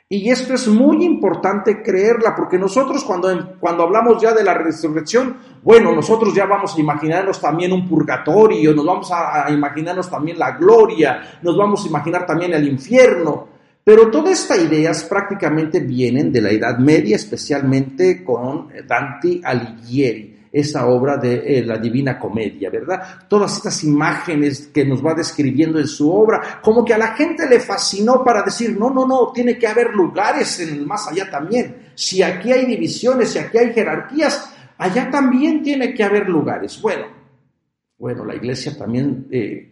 Y 0.09 0.31
esto 0.31 0.54
es 0.54 0.69
muy 0.69 1.04
importante 1.04 1.83
creerla, 1.83 2.37
porque 2.37 2.57
nosotros 2.57 3.02
cuando, 3.02 3.57
cuando 3.59 3.83
hablamos 3.83 4.23
ya 4.23 4.33
de 4.33 4.45
la 4.45 4.54
resurrección, 4.54 5.37
bueno, 5.62 5.93
nosotros 5.93 6.33
ya 6.33 6.47
vamos 6.47 6.76
a 6.76 6.81
imaginarnos 6.81 7.40
también 7.40 7.73
un 7.73 7.88
purgatorio, 7.88 8.75
nos 8.75 8.87
vamos 8.87 9.11
a, 9.11 9.50
imaginarnos 9.50 10.09
también 10.09 10.38
la 10.38 10.52
gloria, 10.52 11.38
nos 11.43 11.57
vamos 11.57 11.85
a 11.85 11.88
imaginar 11.88 12.26
también 12.26 12.52
el 12.52 12.69
infierno. 12.69 13.49
Pero 13.83 14.11
todas 14.11 14.40
estas 14.40 14.61
ideas 14.61 15.04
prácticamente 15.04 15.81
vienen 15.81 16.31
de 16.31 16.40
la 16.40 16.50
Edad 16.50 16.78
Media, 16.78 17.16
especialmente 17.16 18.23
con 18.23 18.69
Dante 18.87 19.40
Alighieri 19.43 20.34
esa 20.55 20.87
obra 20.87 21.17
de 21.17 21.59
eh, 21.59 21.65
la 21.65 21.79
Divina 21.79 22.17
Comedia, 22.17 22.71
¿verdad? 22.71 23.27
Todas 23.29 23.57
estas 23.57 23.83
imágenes 23.83 24.71
que 24.73 24.85
nos 24.85 25.05
va 25.05 25.13
describiendo 25.13 25.81
en 25.81 25.89
su 25.89 26.13
obra, 26.13 26.61
como 26.63 26.85
que 26.85 26.95
a 26.95 26.99
la 26.99 27.09
gente 27.09 27.49
le 27.49 27.59
fascinó 27.59 28.23
para 28.23 28.43
decir, 28.43 28.79
no, 28.79 28.89
no, 28.89 29.05
no, 29.05 29.33
tiene 29.33 29.59
que 29.59 29.67
haber 29.67 29.93
lugares 29.93 30.61
en 30.61 30.69
el 30.69 30.87
más 30.87 31.09
allá 31.09 31.29
también. 31.29 31.91
Si 31.97 32.23
aquí 32.23 32.53
hay 32.53 32.67
divisiones, 32.67 33.31
si 33.31 33.41
aquí 33.41 33.59
hay 33.59 33.73
jerarquías, 33.73 34.49
allá 34.79 35.11
también 35.11 35.61
tiene 35.61 35.93
que 35.93 36.05
haber 36.05 36.29
lugares. 36.29 36.81
Bueno, 36.81 37.07
bueno, 37.99 38.25
la 38.25 38.37
iglesia 38.37 38.79
también... 38.79 39.27
Eh, 39.33 39.71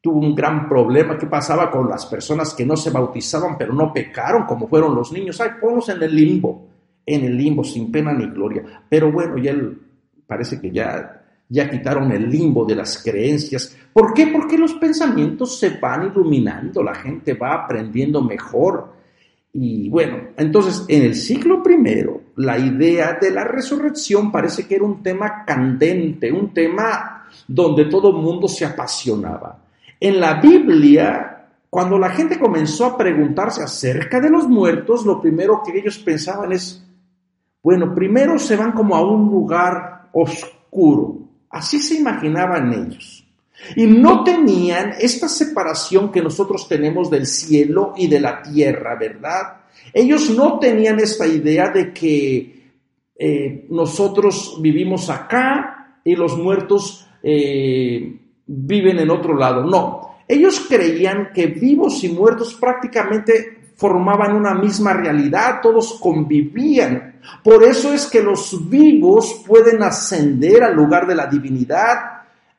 tuvo 0.00 0.18
un 0.18 0.34
gran 0.34 0.68
problema. 0.68 1.16
¿Qué 1.16 1.28
pasaba 1.28 1.70
con 1.70 1.88
las 1.88 2.06
personas 2.06 2.54
que 2.54 2.66
no 2.66 2.76
se 2.76 2.90
bautizaban 2.90 3.56
pero 3.56 3.72
no 3.72 3.92
pecaron, 3.92 4.46
como 4.46 4.66
fueron 4.66 4.96
los 4.96 5.12
niños? 5.12 5.40
Ay, 5.40 5.50
ponlos 5.60 5.88
en 5.90 6.02
el 6.02 6.12
limbo 6.12 6.71
en 7.04 7.24
el 7.24 7.36
limbo 7.36 7.64
sin 7.64 7.90
pena 7.90 8.12
ni 8.12 8.26
gloria. 8.26 8.62
Pero 8.88 9.10
bueno, 9.10 9.38
ya 9.38 9.54
parece 10.26 10.60
que 10.60 10.70
ya, 10.70 11.24
ya 11.48 11.68
quitaron 11.70 12.10
el 12.12 12.30
limbo 12.30 12.64
de 12.64 12.76
las 12.76 13.02
creencias. 13.02 13.76
¿Por 13.92 14.14
qué? 14.14 14.28
Porque 14.28 14.56
los 14.56 14.74
pensamientos 14.74 15.58
se 15.58 15.78
van 15.78 16.06
iluminando, 16.06 16.82
la 16.82 16.94
gente 16.94 17.34
va 17.34 17.54
aprendiendo 17.54 18.22
mejor. 18.22 18.92
Y 19.52 19.88
bueno, 19.90 20.28
entonces 20.36 20.84
en 20.88 21.02
el 21.02 21.14
siglo 21.14 21.62
primero, 21.62 22.20
la 22.36 22.58
idea 22.58 23.18
de 23.20 23.30
la 23.30 23.44
resurrección 23.44 24.32
parece 24.32 24.66
que 24.66 24.76
era 24.76 24.84
un 24.84 25.02
tema 25.02 25.44
candente, 25.44 26.32
un 26.32 26.54
tema 26.54 27.26
donde 27.46 27.84
todo 27.86 28.10
el 28.10 28.22
mundo 28.22 28.48
se 28.48 28.64
apasionaba. 28.64 29.58
En 30.00 30.18
la 30.18 30.40
Biblia 30.40 31.32
cuando 31.72 31.98
la 31.98 32.10
gente 32.10 32.38
comenzó 32.38 32.84
a 32.84 32.98
preguntarse 32.98 33.62
acerca 33.62 34.20
de 34.20 34.28
los 34.28 34.46
muertos, 34.46 35.06
lo 35.06 35.22
primero 35.22 35.62
que 35.64 35.78
ellos 35.78 35.98
pensaban 36.00 36.52
es, 36.52 36.84
bueno, 37.62 37.94
primero 37.94 38.38
se 38.38 38.56
van 38.56 38.72
como 38.72 38.96
a 38.96 39.02
un 39.02 39.30
lugar 39.30 40.08
oscuro. 40.12 41.18
Así 41.48 41.78
se 41.78 41.96
imaginaban 41.96 42.72
ellos. 42.72 43.24
Y 43.76 43.86
no 43.86 44.24
tenían 44.24 44.94
esta 44.98 45.28
separación 45.28 46.10
que 46.10 46.22
nosotros 46.22 46.66
tenemos 46.68 47.10
del 47.10 47.26
cielo 47.26 47.92
y 47.96 48.08
de 48.08 48.20
la 48.20 48.42
tierra, 48.42 48.96
¿verdad? 48.96 49.60
Ellos 49.92 50.30
no 50.30 50.58
tenían 50.58 50.98
esta 50.98 51.26
idea 51.26 51.68
de 51.68 51.92
que 51.92 52.62
eh, 53.16 53.66
nosotros 53.70 54.58
vivimos 54.60 55.08
acá 55.10 56.00
y 56.04 56.16
los 56.16 56.36
muertos 56.36 57.06
eh, 57.22 58.18
viven 58.46 58.98
en 58.98 59.10
otro 59.10 59.36
lado. 59.36 59.62
No, 59.64 60.16
ellos 60.26 60.66
creían 60.68 61.28
que 61.32 61.46
vivos 61.46 62.02
y 62.02 62.08
muertos 62.08 62.54
prácticamente 62.54 63.61
formaban 63.82 64.36
una 64.36 64.54
misma 64.54 64.92
realidad, 64.92 65.60
todos 65.60 65.98
convivían. 66.00 67.16
Por 67.42 67.64
eso 67.64 67.92
es 67.92 68.06
que 68.06 68.22
los 68.22 68.70
vivos 68.70 69.42
pueden 69.44 69.82
ascender 69.82 70.62
al 70.62 70.76
lugar 70.76 71.04
de 71.04 71.16
la 71.16 71.26
divinidad 71.26 71.96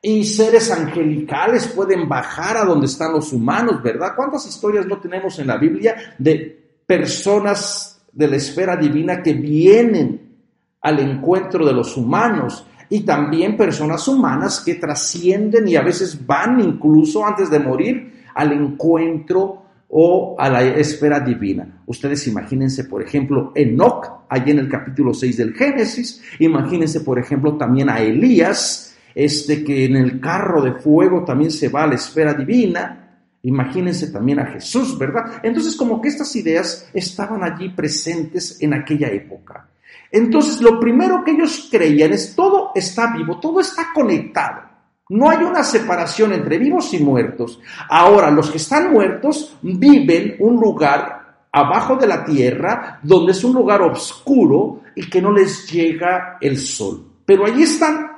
y 0.02 0.22
seres 0.24 0.70
angelicales 0.70 1.68
pueden 1.68 2.06
bajar 2.06 2.58
a 2.58 2.64
donde 2.66 2.84
están 2.84 3.14
los 3.14 3.32
humanos, 3.32 3.82
¿verdad? 3.82 4.12
¿Cuántas 4.14 4.46
historias 4.46 4.86
no 4.86 4.98
tenemos 4.98 5.38
en 5.38 5.46
la 5.46 5.56
Biblia 5.56 5.96
de 6.18 6.82
personas 6.84 8.02
de 8.12 8.28
la 8.28 8.36
esfera 8.36 8.76
divina 8.76 9.22
que 9.22 9.32
vienen 9.32 10.36
al 10.82 10.98
encuentro 10.98 11.64
de 11.64 11.72
los 11.72 11.96
humanos? 11.96 12.66
y 12.90 13.00
también 13.00 13.56
personas 13.56 14.06
humanas 14.06 14.60
que 14.60 14.74
trascienden 14.74 15.66
y 15.66 15.74
a 15.74 15.82
veces 15.82 16.26
van 16.26 16.60
incluso 16.60 17.24
antes 17.24 17.50
de 17.50 17.58
morir 17.58 18.24
al 18.34 18.52
encuentro 18.52 19.63
o 19.96 20.34
a 20.36 20.50
la 20.50 20.64
esfera 20.64 21.20
divina. 21.20 21.82
Ustedes 21.86 22.26
imagínense, 22.26 22.82
por 22.82 23.00
ejemplo, 23.00 23.52
Enoch, 23.54 24.24
allí 24.28 24.50
en 24.50 24.58
el 24.58 24.68
capítulo 24.68 25.14
6 25.14 25.36
del 25.36 25.54
Génesis, 25.54 26.20
imagínense, 26.40 27.02
por 27.02 27.16
ejemplo, 27.16 27.56
también 27.56 27.88
a 27.88 28.00
Elías, 28.00 28.96
este 29.14 29.62
que 29.62 29.84
en 29.84 29.94
el 29.94 30.18
carro 30.18 30.62
de 30.62 30.72
fuego 30.72 31.22
también 31.22 31.52
se 31.52 31.68
va 31.68 31.84
a 31.84 31.86
la 31.86 31.94
esfera 31.94 32.34
divina, 32.34 33.20
imagínense 33.44 34.08
también 34.10 34.40
a 34.40 34.46
Jesús, 34.46 34.98
¿verdad? 34.98 35.40
Entonces, 35.44 35.76
como 35.76 36.02
que 36.02 36.08
estas 36.08 36.34
ideas 36.34 36.90
estaban 36.92 37.44
allí 37.44 37.68
presentes 37.68 38.60
en 38.60 38.74
aquella 38.74 39.06
época. 39.06 39.68
Entonces, 40.10 40.60
lo 40.60 40.80
primero 40.80 41.22
que 41.22 41.30
ellos 41.30 41.68
creían 41.70 42.12
es 42.12 42.34
todo 42.34 42.72
está 42.74 43.14
vivo, 43.16 43.38
todo 43.38 43.60
está 43.60 43.92
conectado. 43.94 44.73
No 45.10 45.28
hay 45.28 45.44
una 45.44 45.62
separación 45.62 46.32
entre 46.32 46.58
vivos 46.58 46.94
y 46.94 46.98
muertos. 46.98 47.60
Ahora, 47.90 48.30
los 48.30 48.50
que 48.50 48.56
están 48.56 48.90
muertos 48.90 49.56
viven 49.62 50.36
un 50.38 50.56
lugar 50.56 51.24
abajo 51.52 51.96
de 51.96 52.06
la 52.06 52.24
tierra, 52.24 53.00
donde 53.02 53.32
es 53.32 53.44
un 53.44 53.54
lugar 53.54 53.82
oscuro 53.82 54.80
y 54.94 55.08
que 55.08 55.20
no 55.20 55.30
les 55.30 55.70
llega 55.70 56.38
el 56.40 56.58
sol. 56.58 57.04
Pero 57.24 57.46
allí 57.46 57.62
están. 57.62 58.10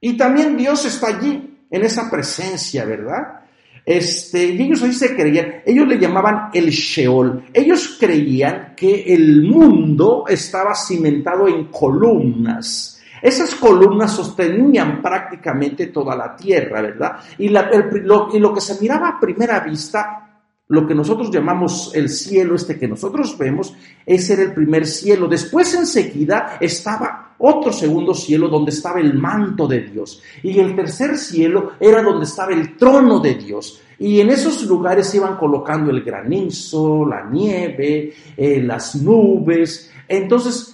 Y 0.00 0.16
también 0.16 0.56
Dios 0.56 0.84
está 0.84 1.08
allí, 1.08 1.56
en 1.70 1.82
esa 1.84 2.10
presencia, 2.10 2.84
¿verdad? 2.84 3.40
Este, 3.86 4.46
y 4.46 4.62
ellos 4.62 4.82
ahí 4.82 4.92
se 4.92 5.14
creían, 5.14 5.62
ellos 5.66 5.86
le 5.86 5.98
llamaban 5.98 6.50
el 6.52 6.70
Sheol. 6.70 7.44
Ellos 7.52 7.96
creían 7.98 8.74
que 8.76 9.14
el 9.14 9.42
mundo 9.42 10.24
estaba 10.28 10.74
cimentado 10.74 11.48
en 11.48 11.66
columnas 11.66 12.93
Esas 13.24 13.54
columnas 13.54 14.12
sostenían 14.12 15.00
prácticamente 15.00 15.86
toda 15.86 16.14
la 16.14 16.36
tierra, 16.36 16.82
¿verdad? 16.82 17.16
Y, 17.38 17.48
lo, 17.48 18.28
que 18.28 18.60
se 18.60 18.78
miraba 18.82 19.08
a 19.08 19.18
primera 19.18 19.60
vista 19.60 20.42
lo 20.68 20.86
que 20.86 20.94
nosotros 20.94 21.30
llamamos 21.30 21.92
el 21.94 22.10
cielo, 22.10 22.54
este 22.54 22.78
que 22.78 22.86
nosotros 22.86 23.38
vemos, 23.38 23.74
ese 24.04 24.34
era 24.34 24.42
el 24.42 24.52
primer 24.52 24.86
cielo. 24.86 25.26
Después 25.26 25.72
enseguida 25.72 26.58
estaba 26.60 27.34
otro 27.38 27.72
segundo 27.72 28.12
cielo 28.12 28.48
donde 28.48 28.72
estaba 28.72 29.00
el 29.00 29.14
manto 29.14 29.66
de 29.66 29.80
Dios. 29.80 30.22
Y 30.42 30.58
el 30.58 30.76
tercer 30.76 31.16
cielo 31.16 31.72
era 31.80 32.02
donde 32.02 32.26
estaba 32.26 32.52
el 32.52 32.76
trono 32.76 33.20
de 33.20 33.36
Dios. 33.36 33.80
Y 33.98 34.20
en 34.20 34.28
esos 34.28 34.64
lugares 34.64 35.14
iban 35.14 35.38
colocando 35.38 35.90
el 35.90 36.02
granizo, 36.02 37.06
la 37.06 37.24
nieve, 37.24 38.12
eh, 38.36 38.62
las 38.62 38.96
nubes. 38.96 39.90
Entonces, 40.06 40.73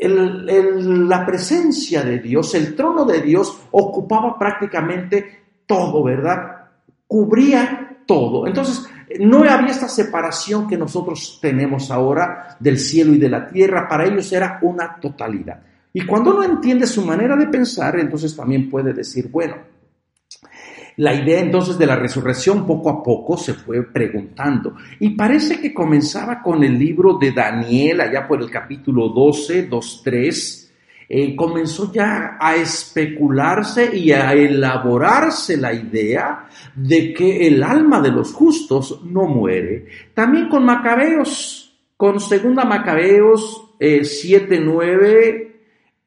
la 0.00 1.24
presencia 1.24 2.02
de 2.02 2.18
Dios, 2.18 2.54
el 2.54 2.74
trono 2.74 3.04
de 3.04 3.22
Dios, 3.22 3.58
ocupaba 3.70 4.38
prácticamente 4.38 5.44
todo, 5.66 6.02
¿verdad? 6.02 6.68
Cubría 7.06 7.98
todo. 8.06 8.46
Entonces, 8.46 8.88
no 9.20 9.38
había 9.38 9.70
esta 9.70 9.88
separación 9.88 10.66
que 10.66 10.76
nosotros 10.76 11.38
tenemos 11.40 11.90
ahora 11.90 12.56
del 12.58 12.78
cielo 12.78 13.14
y 13.14 13.18
de 13.18 13.28
la 13.28 13.46
tierra, 13.48 13.88
para 13.88 14.06
ellos 14.06 14.32
era 14.32 14.58
una 14.62 14.96
totalidad. 15.00 15.62
Y 15.92 16.04
cuando 16.04 16.34
uno 16.34 16.44
entiende 16.44 16.86
su 16.86 17.04
manera 17.04 17.36
de 17.36 17.46
pensar, 17.46 17.98
entonces 17.98 18.36
también 18.36 18.68
puede 18.68 18.92
decir, 18.92 19.28
bueno, 19.30 19.56
la 20.96 21.14
idea 21.14 21.40
entonces 21.40 21.76
de 21.76 21.86
la 21.86 21.96
resurrección 21.96 22.66
poco 22.66 22.88
a 22.88 23.02
poco 23.02 23.36
se 23.36 23.54
fue 23.54 23.82
preguntando 23.82 24.76
y 24.98 25.10
parece 25.10 25.60
que 25.60 25.74
comenzaba 25.74 26.42
con 26.42 26.64
el 26.64 26.78
libro 26.78 27.18
de 27.18 27.32
Daniel, 27.32 28.00
allá 28.00 28.26
por 28.26 28.40
el 28.40 28.50
capítulo 28.50 29.10
12, 29.10 29.64
2, 29.64 30.00
3, 30.02 30.72
eh, 31.08 31.36
comenzó 31.36 31.92
ya 31.92 32.36
a 32.40 32.56
especularse 32.56 33.96
y 33.96 34.10
a 34.12 34.32
elaborarse 34.32 35.56
la 35.56 35.72
idea 35.72 36.48
de 36.74 37.12
que 37.12 37.46
el 37.46 37.62
alma 37.62 38.00
de 38.00 38.10
los 38.10 38.32
justos 38.32 39.02
no 39.04 39.26
muere. 39.26 39.86
También 40.14 40.48
con 40.48 40.64
Macabeos, 40.64 41.78
con 41.96 42.18
segunda 42.18 42.64
Macabeos 42.64 43.74
eh, 43.78 44.04
7, 44.04 44.60
9 44.60 45.55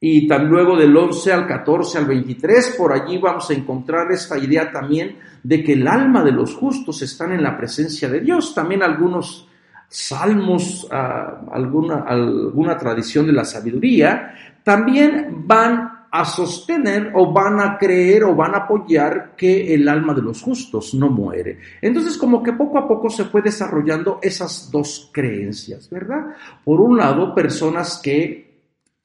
y 0.01 0.27
tan 0.27 0.47
luego 0.47 0.77
del 0.77 0.95
11 0.95 1.33
al 1.33 1.47
14 1.47 1.97
al 1.97 2.05
23, 2.05 2.75
por 2.77 2.93
allí 2.93 3.17
vamos 3.17 3.49
a 3.49 3.53
encontrar 3.53 4.09
esta 4.11 4.37
idea 4.37 4.71
también 4.71 5.17
de 5.43 5.61
que 5.61 5.73
el 5.73 5.87
alma 5.87 6.23
de 6.23 6.31
los 6.31 6.55
justos 6.55 7.01
están 7.01 7.33
en 7.33 7.43
la 7.43 7.57
presencia 7.57 8.07
de 8.07 8.21
Dios. 8.21 8.55
También 8.55 8.81
algunos 8.81 9.47
salmos, 9.89 10.87
ah, 10.89 11.41
alguna, 11.51 12.03
alguna 12.07 12.77
tradición 12.77 13.25
de 13.25 13.33
la 13.33 13.43
sabiduría, 13.43 14.33
también 14.63 15.43
van 15.45 15.99
a 16.11 16.25
sostener 16.25 17.11
o 17.13 17.31
van 17.33 17.59
a 17.59 17.77
creer 17.77 18.23
o 18.23 18.35
van 18.35 18.55
a 18.55 18.59
apoyar 18.59 19.35
que 19.35 19.73
el 19.73 19.87
alma 19.87 20.13
de 20.13 20.21
los 20.21 20.41
justos 20.41 20.93
no 20.93 21.09
muere. 21.09 21.59
Entonces 21.81 22.17
como 22.17 22.41
que 22.41 22.53
poco 22.53 22.79
a 22.79 22.87
poco 22.87 23.09
se 23.09 23.25
fue 23.25 23.41
desarrollando 23.41 24.19
esas 24.21 24.71
dos 24.71 25.09
creencias, 25.13 25.89
¿verdad? 25.89 26.35
Por 26.63 26.81
un 26.81 26.97
lado, 26.97 27.35
personas 27.35 27.99
que 28.01 28.48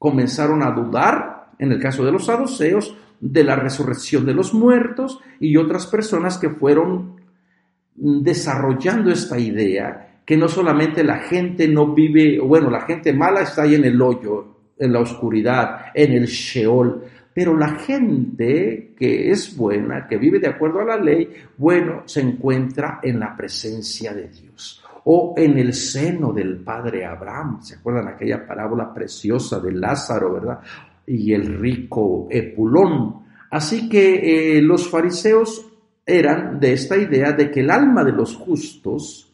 comenzaron 0.05 0.61
a 0.61 0.69
dudar, 0.69 1.47
en 1.57 1.71
el 1.71 1.79
caso 1.79 2.05
de 2.05 2.11
los 2.11 2.25
saduceos, 2.25 2.95
de 3.19 3.43
la 3.43 3.55
resurrección 3.55 4.23
de 4.23 4.35
los 4.35 4.53
muertos 4.53 5.19
y 5.39 5.57
otras 5.57 5.87
personas 5.87 6.37
que 6.37 6.51
fueron 6.51 7.15
desarrollando 7.95 9.09
esta 9.11 9.39
idea 9.39 10.21
que 10.23 10.37
no 10.37 10.47
solamente 10.47 11.03
la 11.03 11.17
gente 11.17 11.67
no 11.67 11.95
vive, 11.95 12.39
bueno, 12.39 12.69
la 12.69 12.81
gente 12.81 13.13
mala 13.13 13.41
está 13.41 13.63
ahí 13.63 13.73
en 13.73 13.85
el 13.85 13.99
hoyo, 13.99 14.73
en 14.77 14.93
la 14.93 14.99
oscuridad, 14.99 15.87
en 15.95 16.11
el 16.11 16.27
Sheol. 16.27 17.03
Pero 17.33 17.57
la 17.57 17.69
gente 17.79 18.93
que 18.95 19.31
es 19.31 19.57
buena, 19.57 20.05
que 20.07 20.17
vive 20.17 20.37
de 20.37 20.49
acuerdo 20.49 20.81
a 20.81 20.85
la 20.85 20.97
ley, 20.97 21.31
bueno, 21.57 22.03
se 22.05 22.21
encuentra 22.21 22.99
en 23.01 23.19
la 23.19 23.35
presencia 23.35 24.13
de 24.13 24.27
Dios 24.27 24.84
o 25.05 25.33
en 25.37 25.57
el 25.57 25.73
seno 25.73 26.31
del 26.33 26.57
padre 26.57 27.05
Abraham. 27.05 27.61
¿Se 27.61 27.75
acuerdan 27.75 28.07
aquella 28.07 28.45
parábola 28.45 28.93
preciosa 28.93 29.59
de 29.59 29.71
Lázaro, 29.71 30.33
verdad? 30.33 30.59
Y 31.07 31.33
el 31.33 31.59
rico 31.59 32.27
Epulón. 32.29 33.23
Así 33.51 33.89
que 33.89 34.57
eh, 34.57 34.61
los 34.61 34.89
fariseos 34.89 35.71
eran 36.05 36.59
de 36.59 36.73
esta 36.73 36.97
idea 36.97 37.31
de 37.31 37.49
que 37.49 37.61
el 37.61 37.71
alma 37.71 38.03
de 38.03 38.11
los 38.11 38.35
justos 38.35 39.25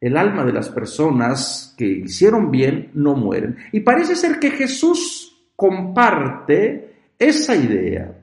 el 0.00 0.16
alma 0.16 0.44
de 0.44 0.52
las 0.52 0.68
personas 0.68 1.74
que 1.76 1.86
hicieron 1.86 2.50
bien 2.50 2.90
no 2.94 3.14
mueren. 3.14 3.56
Y 3.72 3.80
parece 3.80 4.14
ser 4.14 4.38
que 4.38 4.50
Jesús 4.50 5.50
comparte 5.56 6.94
esa 7.18 7.56
idea. 7.56 8.16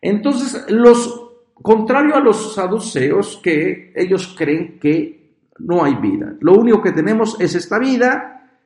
Entonces, 0.00 0.64
los 0.70 1.19
contrario 1.62 2.16
a 2.16 2.20
los 2.20 2.54
saduceos 2.54 3.40
que 3.42 3.92
ellos 3.94 4.34
creen 4.36 4.78
que 4.78 5.34
no 5.58 5.84
hay 5.84 5.94
vida. 5.96 6.34
Lo 6.40 6.54
único 6.54 6.82
que 6.82 6.92
tenemos 6.92 7.40
es 7.40 7.54
esta 7.54 7.78
vida 7.78 8.58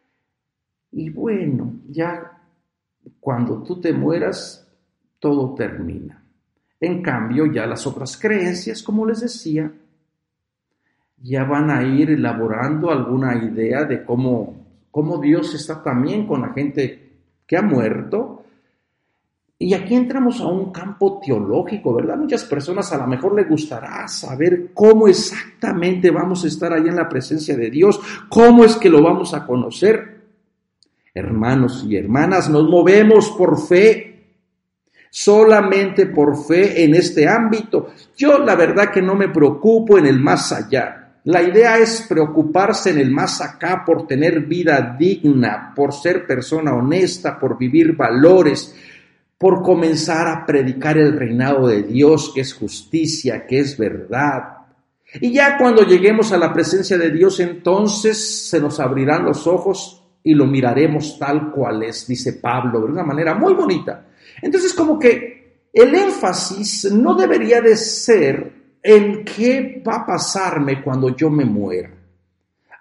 y 0.92 1.10
bueno, 1.10 1.80
ya 1.88 2.40
cuando 3.20 3.62
tú 3.62 3.80
te 3.80 3.92
mueras 3.92 4.66
todo 5.18 5.54
termina. 5.54 6.22
En 6.80 7.02
cambio, 7.02 7.46
ya 7.46 7.66
las 7.66 7.86
otras 7.86 8.16
creencias, 8.16 8.82
como 8.82 9.06
les 9.06 9.20
decía, 9.20 9.72
ya 11.16 11.44
van 11.44 11.70
a 11.70 11.82
ir 11.82 12.10
elaborando 12.10 12.90
alguna 12.90 13.34
idea 13.42 13.84
de 13.84 14.04
cómo, 14.04 14.66
cómo 14.90 15.18
Dios 15.18 15.54
está 15.54 15.82
también 15.82 16.26
con 16.26 16.42
la 16.42 16.52
gente 16.52 17.12
que 17.46 17.56
ha 17.56 17.62
muerto. 17.62 18.43
Y 19.64 19.72
aquí 19.72 19.94
entramos 19.94 20.42
a 20.42 20.46
un 20.46 20.70
campo 20.70 21.18
teológico, 21.24 21.94
¿verdad? 21.94 22.18
Muchas 22.18 22.44
personas 22.44 22.92
a 22.92 22.98
lo 22.98 23.06
mejor 23.06 23.34
les 23.34 23.48
gustará 23.48 24.06
saber 24.08 24.72
cómo 24.74 25.08
exactamente 25.08 26.10
vamos 26.10 26.44
a 26.44 26.48
estar 26.48 26.74
ahí 26.74 26.86
en 26.86 26.96
la 26.96 27.08
presencia 27.08 27.56
de 27.56 27.70
Dios, 27.70 27.98
cómo 28.28 28.66
es 28.66 28.76
que 28.76 28.90
lo 28.90 29.02
vamos 29.02 29.32
a 29.32 29.46
conocer. 29.46 30.20
Hermanos 31.14 31.82
y 31.88 31.96
hermanas, 31.96 32.50
nos 32.50 32.68
movemos 32.68 33.30
por 33.30 33.58
fe, 33.58 34.34
solamente 35.08 36.08
por 36.08 36.36
fe 36.36 36.84
en 36.84 36.94
este 36.94 37.26
ámbito. 37.26 37.94
Yo 38.18 38.40
la 38.40 38.56
verdad 38.56 38.90
que 38.92 39.00
no 39.00 39.14
me 39.14 39.30
preocupo 39.30 39.96
en 39.96 40.04
el 40.04 40.20
más 40.20 40.52
allá. 40.52 41.04
La 41.24 41.42
idea 41.42 41.78
es 41.78 42.04
preocuparse 42.06 42.90
en 42.90 42.98
el 42.98 43.10
más 43.10 43.40
acá 43.40 43.82
por 43.82 44.06
tener 44.06 44.40
vida 44.40 44.94
digna, 44.98 45.72
por 45.74 45.94
ser 45.94 46.26
persona 46.26 46.74
honesta, 46.74 47.38
por 47.38 47.56
vivir 47.56 47.96
valores, 47.96 48.74
por 49.38 49.62
comenzar 49.62 50.26
a 50.28 50.46
predicar 50.46 50.98
el 50.98 51.18
reinado 51.18 51.66
de 51.66 51.82
Dios, 51.82 52.32
que 52.34 52.40
es 52.40 52.54
justicia, 52.54 53.46
que 53.46 53.58
es 53.58 53.76
verdad. 53.76 54.58
Y 55.20 55.32
ya 55.32 55.58
cuando 55.58 55.82
lleguemos 55.82 56.32
a 56.32 56.38
la 56.38 56.52
presencia 56.52 56.98
de 56.98 57.10
Dios, 57.10 57.40
entonces 57.40 58.48
se 58.48 58.60
nos 58.60 58.80
abrirán 58.80 59.24
los 59.24 59.46
ojos 59.46 60.02
y 60.22 60.34
lo 60.34 60.46
miraremos 60.46 61.18
tal 61.18 61.52
cual 61.52 61.82
es, 61.82 62.06
dice 62.06 62.34
Pablo, 62.34 62.80
de 62.80 62.86
una 62.86 63.04
manera 63.04 63.34
muy 63.34 63.54
bonita. 63.54 64.06
Entonces 64.40 64.72
como 64.72 64.98
que 64.98 65.68
el 65.72 65.94
énfasis 65.94 66.90
no 66.92 67.14
debería 67.14 67.60
de 67.60 67.76
ser 67.76 68.52
en 68.82 69.24
qué 69.24 69.82
va 69.86 69.96
a 69.96 70.06
pasarme 70.06 70.82
cuando 70.82 71.14
yo 71.14 71.30
me 71.30 71.44
muera. 71.44 71.93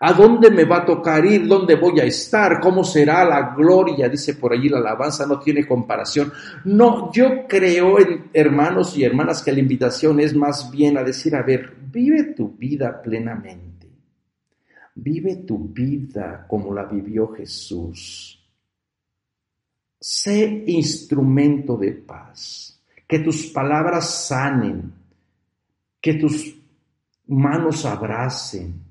¿A 0.06 0.12
dónde 0.12 0.52
me 0.52 0.66
va 0.66 0.80
a 0.80 0.86
tocar 0.86 1.24
ir? 1.24 1.48
¿Dónde 1.48 1.78
voy 1.78 2.02
a 2.02 2.04
estar? 2.04 2.60
¿Cómo 2.60 2.84
será 2.84 3.24
la 3.24 3.56
gloria? 3.56 4.10
Dice 4.10 4.34
por 4.34 4.52
allí 4.52 4.68
la 4.68 4.80
alabanza, 4.80 5.26
no 5.26 5.40
tiene 5.40 5.66
comparación. 5.66 6.30
No, 6.66 7.10
yo 7.14 7.48
creo, 7.48 7.98
en, 7.98 8.30
hermanos 8.34 8.98
y 8.98 9.06
hermanas, 9.06 9.42
que 9.42 9.54
la 9.54 9.62
invitación 9.62 10.20
es 10.20 10.36
más 10.36 10.70
bien 10.70 10.98
a 10.98 11.04
decir, 11.04 11.34
a 11.38 11.42
ver, 11.42 11.74
vive 11.90 12.34
tu 12.34 12.50
vida 12.50 13.02
plenamente. 13.02 13.88
Vive 14.96 15.38
tu 15.38 15.70
vida 15.70 16.46
como 16.50 16.74
la 16.74 16.84
vivió 16.84 17.30
Jesús. 17.30 18.46
Sé 20.02 20.66
instrumento 20.68 21.78
de 21.78 21.94
paz. 21.94 22.78
Que 23.08 23.20
tus 23.20 23.46
palabras 23.46 24.28
sanen, 24.28 24.92
que 26.02 26.16
tus 26.16 26.58
manos 27.26 27.86
abracen, 27.86 28.83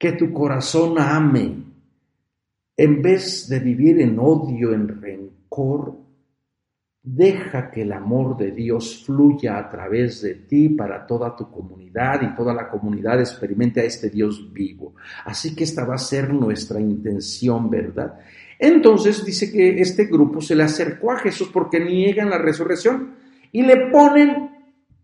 que 0.00 0.12
tu 0.12 0.32
corazón 0.32 0.98
ame, 0.98 1.62
en 2.74 3.02
vez 3.02 3.46
de 3.50 3.58
vivir 3.60 4.00
en 4.00 4.18
odio, 4.18 4.72
en 4.72 4.88
rencor, 4.88 5.94
deja 7.02 7.70
que 7.70 7.82
el 7.82 7.92
amor 7.92 8.38
de 8.38 8.50
Dios 8.50 9.04
fluya 9.04 9.58
a 9.58 9.68
través 9.68 10.22
de 10.22 10.36
ti 10.36 10.70
para 10.70 11.06
toda 11.06 11.36
tu 11.36 11.50
comunidad 11.50 12.22
y 12.22 12.34
toda 12.34 12.54
la 12.54 12.70
comunidad 12.70 13.20
experimente 13.20 13.82
a 13.82 13.84
este 13.84 14.08
Dios 14.08 14.50
vivo. 14.50 14.94
Así 15.26 15.54
que 15.54 15.64
esta 15.64 15.84
va 15.84 15.96
a 15.96 15.98
ser 15.98 16.32
nuestra 16.32 16.80
intención, 16.80 17.68
¿verdad? 17.68 18.20
Entonces 18.58 19.22
dice 19.22 19.52
que 19.52 19.82
este 19.82 20.06
grupo 20.06 20.40
se 20.40 20.56
le 20.56 20.62
acercó 20.62 21.12
a 21.12 21.18
Jesús 21.18 21.50
porque 21.52 21.78
niegan 21.78 22.30
la 22.30 22.38
resurrección 22.38 23.16
y 23.52 23.60
le 23.60 23.90
ponen 23.90 24.48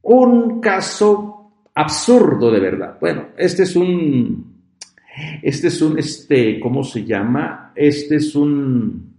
un 0.00 0.58
caso 0.58 1.52
absurdo 1.74 2.50
de 2.50 2.60
verdad. 2.60 2.96
Bueno, 2.98 3.26
este 3.36 3.64
es 3.64 3.76
un, 3.76 4.55
este 5.42 5.68
es 5.68 5.82
un, 5.82 5.98
este, 5.98 6.60
¿cómo 6.60 6.84
se 6.84 7.04
llama? 7.04 7.72
Este 7.74 8.16
es 8.16 8.34
un, 8.34 9.14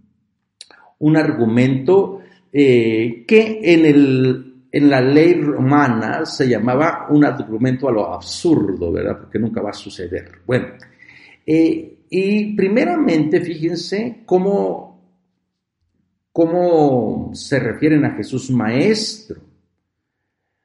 un 0.98 1.16
argumento 1.16 2.20
eh, 2.52 3.24
que 3.26 3.60
en, 3.62 3.84
el, 3.84 4.64
en 4.70 4.90
la 4.90 5.00
ley 5.00 5.34
romana 5.34 6.24
se 6.24 6.48
llamaba 6.48 7.06
un 7.10 7.24
argumento 7.24 7.88
a 7.88 7.92
lo 7.92 8.12
absurdo, 8.12 8.92
¿verdad? 8.92 9.18
Porque 9.18 9.38
nunca 9.38 9.60
va 9.60 9.70
a 9.70 9.74
suceder. 9.74 10.40
Bueno, 10.46 10.68
eh, 11.44 11.98
y 12.10 12.56
primeramente 12.56 13.40
fíjense 13.40 14.22
cómo, 14.24 15.02
cómo 16.32 17.30
se 17.34 17.58
refieren 17.58 18.04
a 18.04 18.14
Jesús 18.14 18.50
maestro. 18.50 19.40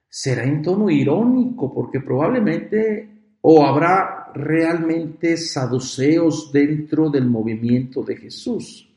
Será 0.07 0.43
en 0.43 0.61
tono 0.61 0.89
irónico, 0.89 1.73
porque 1.73 1.99
probablemente 1.99 3.09
o 3.41 3.65
habrá 3.65 4.22
realmente 4.33 5.37
saduceos 5.37 6.51
dentro 6.51 7.09
del 7.09 7.25
movimiento 7.25 8.03
de 8.03 8.17
Jesús. 8.17 8.89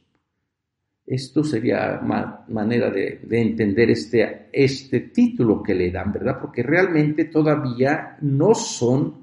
Esto 1.06 1.44
sería 1.44 2.00
manera 2.48 2.90
de, 2.90 3.20
entender 3.30 3.90
este, 3.90 4.48
este 4.52 5.00
título 5.00 5.62
que 5.62 5.72
le 5.72 5.92
dan, 5.92 6.12
¿verdad? 6.12 6.38
Porque 6.40 6.64
realmente 6.64 7.26
todavía 7.26 8.16
no 8.22 8.54
son 8.54 9.14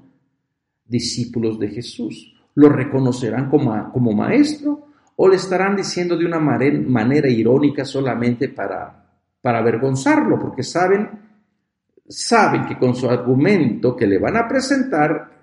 discípulos 0.86 1.58
de 1.58 1.68
Jesús. 1.68 2.34
¿Lo 2.54 2.70
reconocerán 2.70 3.50
como, 3.50 3.92
como 3.92 4.12
maestro 4.12 4.86
o 5.16 5.28
le 5.28 5.36
estarán 5.36 5.76
diciendo 5.76 6.16
de 6.16 6.24
una 6.24 6.40
manera 6.40 7.28
irónica 7.28 7.84
solamente 7.84 8.48
para, 8.48 9.04
para 9.42 9.58
avergonzarlo? 9.58 10.38
Porque 10.38 10.62
saben, 10.62 11.10
saben 12.08 12.64
que 12.64 12.78
con 12.78 12.94
su 12.94 13.10
argumento 13.10 13.94
que 13.94 14.06
le 14.06 14.18
van 14.18 14.38
a 14.38 14.48
presentar, 14.48 15.33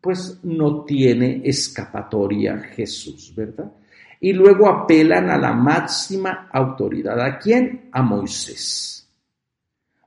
pues 0.00 0.40
no 0.42 0.84
tiene 0.84 1.42
escapatoria 1.44 2.58
Jesús, 2.58 3.32
¿verdad? 3.34 3.72
y 4.20 4.32
luego 4.34 4.68
apelan 4.68 5.30
a 5.30 5.38
la 5.38 5.54
máxima 5.54 6.48
autoridad. 6.52 7.18
¿A 7.20 7.38
quién? 7.38 7.88
A 7.90 8.02
Moisés. 8.02 9.08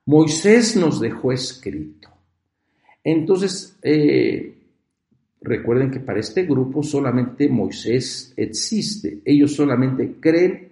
Moisés 0.05 0.75
nos 0.75 0.99
dejó 0.99 1.31
escrito. 1.31 2.09
Entonces, 3.03 3.77
eh, 3.81 4.55
recuerden 5.41 5.89
que 5.89 5.99
para 5.99 6.19
este 6.19 6.43
grupo 6.43 6.83
solamente 6.83 7.49
Moisés 7.49 8.33
existe. 8.37 9.19
Ellos 9.25 9.55
solamente 9.55 10.17
creen 10.19 10.69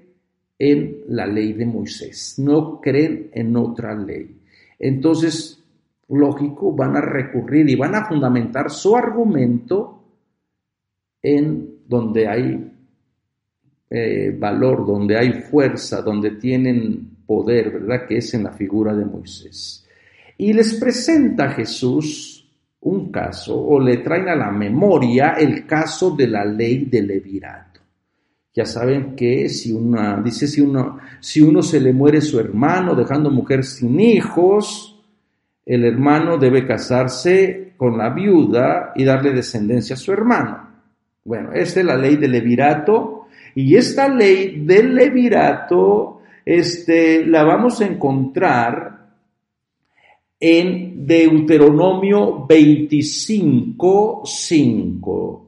en 0.60 0.98
la 1.08 1.26
ley 1.26 1.54
de 1.54 1.66
Moisés, 1.66 2.36
no 2.38 2.80
creen 2.80 3.32
en 3.34 3.56
otra 3.58 3.96
ley. 3.96 4.38
Entonces, 4.78 5.61
lógico, 6.12 6.74
van 6.76 6.98
a 6.98 7.02
recurrir 7.02 7.70
y 7.70 7.76
van 7.76 7.96
a 7.96 8.06
fundamentar 8.06 8.70
su 8.70 8.96
argumento 8.96 10.04
en 11.22 11.82
donde 11.88 12.28
hay 12.28 12.72
eh, 13.90 14.36
valor, 14.38 14.86
donde 14.86 15.18
hay 15.18 15.34
fuerza, 15.34 16.02
donde 16.02 16.32
tienen 16.32 17.18
poder, 17.26 17.72
¿verdad? 17.72 18.08
Que 18.08 18.18
es 18.18 18.34
en 18.34 18.44
la 18.44 18.52
figura 18.52 18.96
de 18.96 19.06
Moisés. 19.06 19.86
Y 20.38 20.54
les 20.54 20.76
presenta 20.76 21.46
a 21.46 21.52
Jesús 21.52 22.50
un 22.82 23.12
caso, 23.12 23.60
o 23.62 23.80
le 23.80 23.98
traen 23.98 24.28
a 24.30 24.36
la 24.36 24.50
memoria 24.50 25.34
el 25.38 25.68
caso 25.68 26.16
de 26.16 26.28
la 26.28 26.44
ley 26.44 26.86
del 26.86 27.08
levirato. 27.08 27.80
Ya 28.54 28.66
saben 28.66 29.16
que 29.16 29.48
si 29.50 29.72
una, 29.72 30.20
dice, 30.22 30.48
si 30.48 30.62
uno, 30.62 30.98
si 31.20 31.42
uno 31.42 31.62
se 31.62 31.80
le 31.80 31.94
muere 31.94 32.20
su 32.22 32.40
hermano 32.40 32.96
dejando 32.96 33.30
mujer 33.30 33.64
sin 33.64 34.00
hijos, 34.00 34.91
el 35.66 35.86
hermano 35.86 36.38
debe 36.38 36.66
casarse 36.66 37.74
con 37.78 37.98
la 37.98 38.10
viuda 38.10 38.92
y 38.96 39.04
darle 39.04 39.32
descendencia 39.32 39.96
a 39.96 40.00
su 40.00 40.12
hermano. 40.12 40.70
Bueno, 41.24 41.52
esta 41.54 41.80
es 41.80 41.86
la 41.86 41.96
ley 41.96 42.18
del 42.18 42.32
levirato 42.32 43.28
y 43.54 43.76
esta 43.76 44.08
ley 44.08 44.64
del 44.66 44.96
levirato 44.96 46.22
este, 46.46 47.26
la 47.26 47.44
vamos 47.44 47.82
a 47.82 47.86
encontrar 47.86 49.10
en 50.40 51.06
Deuteronomio 51.06 52.48
25.5. 52.48 55.42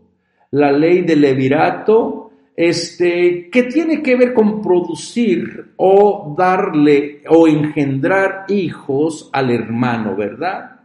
La 0.52 0.72
ley 0.72 1.02
del 1.02 1.22
levirato, 1.22 2.23
este, 2.56 3.50
que 3.50 3.64
tiene 3.64 4.04
que 4.04 4.16
ver 4.16 4.34
con 4.34 4.62
producir 4.62 5.74
o 5.78 6.36
darle 6.38 7.24
o 7.28 7.48
engendrar 7.48 8.46
hijos 8.48 9.30
al 9.34 9.50
hermano, 9.50 10.16
¿verdad? 10.16 10.82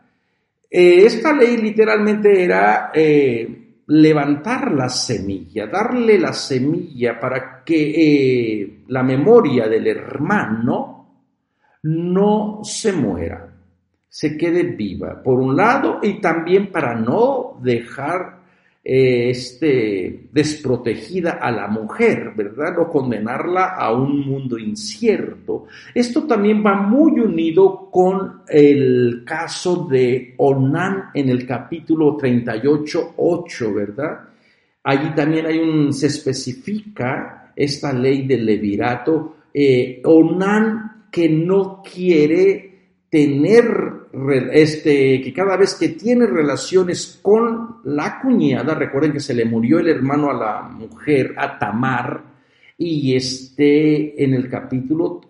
Eh, 0.70 1.04
esta 1.04 1.32
ley 1.32 1.56
literalmente 1.58 2.42
era 2.42 2.90
eh, 2.94 3.82
levantar 3.86 4.72
la 4.72 4.88
semilla, 4.88 5.66
darle 5.66 6.18
la 6.18 6.32
semilla 6.32 7.18
para 7.18 7.62
que 7.64 8.62
eh, 8.62 8.80
la 8.88 9.02
memoria 9.02 9.68
del 9.68 9.86
hermano 9.86 11.06
no 11.82 12.60
se 12.62 12.92
muera, 12.92 13.46
se 14.08 14.36
quede 14.36 14.62
viva, 14.62 15.22
por 15.22 15.40
un 15.40 15.56
lado, 15.56 16.00
y 16.02 16.20
también 16.20 16.70
para 16.70 16.94
no 16.94 17.58
dejar 17.62 18.37
eh, 18.90 19.28
este, 19.28 20.28
desprotegida 20.32 21.32
a 21.32 21.50
la 21.50 21.68
mujer, 21.68 22.32
¿verdad? 22.34 22.74
No 22.74 22.88
condenarla 22.88 23.74
a 23.76 23.92
un 23.92 24.26
mundo 24.26 24.56
incierto. 24.56 25.66
Esto 25.94 26.26
también 26.26 26.64
va 26.64 26.74
muy 26.74 27.20
unido 27.20 27.90
con 27.90 28.44
el 28.48 29.24
caso 29.26 29.86
de 29.90 30.32
Onán 30.38 31.10
en 31.12 31.28
el 31.28 31.46
capítulo 31.46 32.16
38, 32.16 33.12
8, 33.18 33.74
¿verdad? 33.74 34.20
Allí 34.84 35.14
también 35.14 35.44
hay 35.44 35.58
un, 35.58 35.92
se 35.92 36.06
especifica 36.06 37.52
esta 37.54 37.92
ley 37.92 38.26
del 38.26 38.46
levirato, 38.46 39.36
eh, 39.52 40.00
Onán 40.02 41.08
que 41.12 41.28
no 41.28 41.82
quiere 41.82 42.94
tener 43.10 43.97
este, 44.52 45.20
que 45.20 45.32
cada 45.32 45.56
vez 45.56 45.74
que 45.74 45.90
tiene 45.90 46.26
relaciones 46.26 47.18
con 47.22 47.78
la 47.84 48.20
cuñada, 48.20 48.74
recuerden 48.74 49.12
que 49.12 49.20
se 49.20 49.34
le 49.34 49.44
murió 49.44 49.78
el 49.78 49.88
hermano 49.88 50.30
a 50.30 50.34
la 50.34 50.62
mujer, 50.62 51.34
a 51.36 51.58
Tamar, 51.58 52.22
y 52.78 53.14
este, 53.14 54.22
en 54.22 54.34
el 54.34 54.48
capítulo 54.48 55.20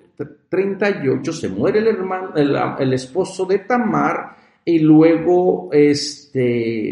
38 0.49 1.33
se 1.33 1.49
muere 1.49 1.79
el 1.81 1.89
hermano, 1.89 2.35
el, 2.35 2.93
esposo 2.93 3.47
de 3.47 3.61
Tamar, 3.61 4.37
y 4.65 4.79
luego 4.79 5.71
este, 5.73 6.91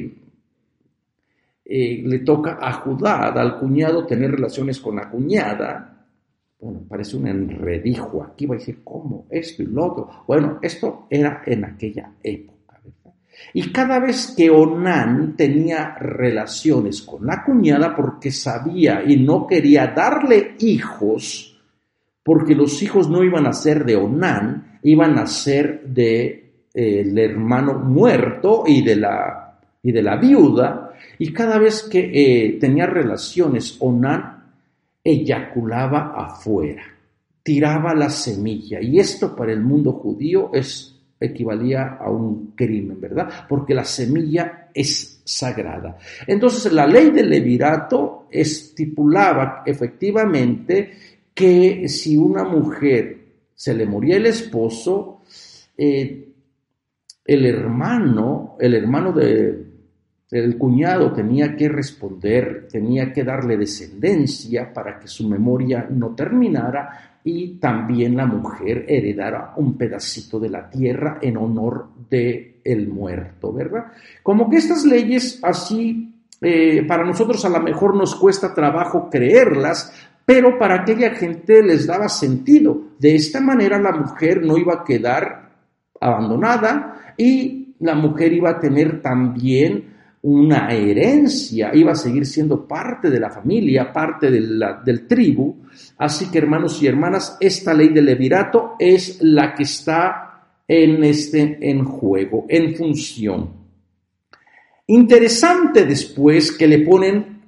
eh, 1.65 2.03
le 2.05 2.19
toca 2.21 2.59
a 2.61 2.73
Judá, 2.73 3.29
al 3.29 3.59
cuñado, 3.59 4.07
tener 4.07 4.33
relaciones 4.33 4.81
con 4.81 4.97
la 4.97 5.09
cuñada, 5.11 5.96
bueno, 6.67 6.85
parece 6.89 7.17
un 7.17 7.29
enredijo. 7.29 8.25
Aquí 8.25 8.45
va 8.45 8.57
a 8.57 8.59
decir, 8.59 8.81
¿cómo? 8.83 9.27
Esto 9.31 9.63
y 9.63 9.67
lo 9.67 9.87
otro. 9.87 10.11
Bueno, 10.27 10.59
esto 10.61 11.07
era 11.09 11.43
en 11.47 11.65
aquella 11.65 12.11
época. 12.21 12.81
Y 13.53 13.71
cada 13.71 14.01
vez 14.01 14.35
que 14.37 14.51
Onán 14.51 15.37
tenía 15.37 15.95
relaciones 15.95 17.03
con 17.03 17.25
la 17.25 17.45
cuñada 17.45 17.95
porque 17.95 18.33
sabía 18.33 19.05
y 19.07 19.17
no 19.17 19.47
quería 19.47 19.87
darle 19.89 20.57
hijos, 20.59 21.57
porque 22.25 22.57
los 22.57 22.83
hijos 22.83 23.09
no 23.09 23.23
iban 23.23 23.47
a 23.47 23.53
ser 23.53 23.85
de 23.85 23.95
Onán, 23.95 24.81
iban 24.83 25.19
a 25.19 25.27
ser 25.27 25.85
de 25.85 26.65
eh, 26.75 27.13
hermano 27.17 27.75
muerto 27.75 28.65
y 28.67 28.83
de 28.83 28.97
la, 28.97 29.61
y 29.83 29.93
de 29.93 30.03
la 30.03 30.17
viuda, 30.17 30.95
y 31.19 31.33
cada 31.33 31.59
vez 31.59 31.85
que 31.85 32.11
eh, 32.13 32.59
tenía 32.59 32.87
relaciones 32.87 33.77
Onán 33.79 34.36
eyaculaba 35.07 36.15
afuera, 36.17 36.83
tiraba 37.43 37.95
la 37.95 38.11
semilla. 38.11 38.81
Y 38.81 38.99
esto 38.99 39.37
para 39.37 39.53
el 39.53 39.61
mundo 39.61 39.93
judío 39.93 40.51
es 40.53 40.93
equivalía 41.19 41.97
a 41.99 42.11
un 42.11 42.53
crimen, 42.55 43.01
¿verdad? 43.01 43.47
Porque 43.49 43.75
la 43.75 43.85
semilla 43.85 44.69
es 44.75 45.23
sagrada. 45.25 45.97
Entonces 46.27 46.71
la 46.73 46.87
ley 46.87 47.11
del 47.11 47.31
levirato 47.31 48.27
estipulaba 48.31 49.63
efectivamente 49.65 50.93
que 51.33 51.89
si 51.89 52.17
una 52.17 52.45
mujer 52.45 53.19
se 53.55 53.75
le 53.75 53.87
moría 53.87 54.17
el 54.17 54.27
esposo, 54.27 55.23
eh, 55.79 56.29
el 57.25 57.47
hermano, 57.47 58.57
el 58.61 58.75
hermano 58.75 59.13
de, 59.13 59.66
el 60.31 60.59
cuñado 60.59 61.13
tenía 61.13 61.55
que 61.57 61.69
responder, 61.69 62.67
tenía 62.71 63.13
que 63.13 63.23
darle 63.23 63.57
descendencia 63.57 64.73
para 64.73 64.99
que 64.99 65.07
su 65.07 65.29
memoria 65.29 65.87
no 65.89 66.15
terminara 66.15 67.21
y 67.23 67.59
también 67.59 68.17
la 68.17 68.27
mujer 68.27 68.85
heredara 68.89 69.55
un 69.57 69.77
pedacito 69.77 70.39
de 70.41 70.49
la 70.49 70.69
tierra 70.69 71.19
en 71.23 71.37
honor 71.37 71.89
de 72.11 72.61
el 72.65 72.89
muerto, 72.89 73.53
¿verdad? 73.53 73.87
Como 74.23 74.51
que 74.51 74.57
estas 74.57 74.85
leyes 74.85 75.39
así 75.43 76.13
eh, 76.41 76.85
para 76.87 77.05
nosotros 77.05 77.45
a 77.45 77.49
lo 77.49 77.61
mejor 77.61 77.95
nos 77.95 78.15
cuesta 78.17 78.53
trabajo 78.53 79.09
creerlas, 79.09 79.93
pero 80.25 80.59
para 80.59 80.83
aquella 80.83 81.11
gente 81.15 81.63
les 81.63 81.87
daba 81.87 82.09
sentido. 82.09 82.81
De 82.99 83.15
esta 83.15 83.41
manera 83.41 83.79
la 83.79 83.93
mujer 83.93 84.45
no 84.45 84.59
iba 84.59 84.75
a 84.75 84.85
quedar 84.85 85.51
abandonada 86.01 87.15
y 87.17 87.75
la 87.79 87.95
mujer 87.95 88.33
iba 88.33 88.51
a 88.51 88.61
tener 88.61 89.01
también 89.01 89.96
una 90.27 90.73
herencia, 90.73 91.71
iba 91.73 91.93
a 91.93 91.95
seguir 91.95 92.27
siendo 92.27 92.67
parte 92.67 93.11
de 93.11 93.21
la 93.21 93.31
familia, 93.31 93.93
parte 93.93 94.29
de 94.29 94.41
del 94.85 95.07
tribu. 95.07 95.63
Así 95.99 96.33
que 96.33 96.39
hermanos 96.39 96.83
y 96.83 96.89
hermanas, 96.89 97.37
esta 97.39 97.73
ley 97.73 97.91
del 97.91 98.07
levirato 98.07 98.75
es 98.77 99.23
la 99.23 99.55
que 99.55 99.63
está 99.63 100.49
en, 100.67 101.05
este, 101.05 101.59
en 101.61 101.85
juego, 101.85 102.45
en 102.49 102.75
función. 102.75 103.51
Interesante 104.89 105.85
después 105.85 106.51
que 106.51 106.67
le 106.67 106.81
ponen, 106.81 107.43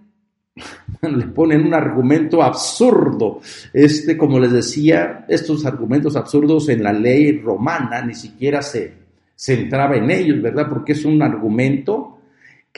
le 1.03 1.27
ponen 1.27 1.67
un 1.67 1.75
argumento 1.75 2.45
absurdo. 2.45 3.41
Este, 3.73 4.17
como 4.17 4.38
les 4.38 4.53
decía, 4.53 5.25
estos 5.29 5.67
argumentos 5.67 6.14
absurdos 6.14 6.69
en 6.69 6.85
la 6.85 6.93
ley 6.93 7.41
romana 7.41 8.03
ni 8.03 8.14
siquiera 8.14 8.62
se, 8.62 8.93
se 9.35 9.62
entraba 9.62 9.97
en 9.97 10.12
ellos, 10.12 10.41
¿verdad? 10.41 10.69
Porque 10.69 10.93
es 10.93 11.05
un 11.05 11.21
argumento 11.23 12.17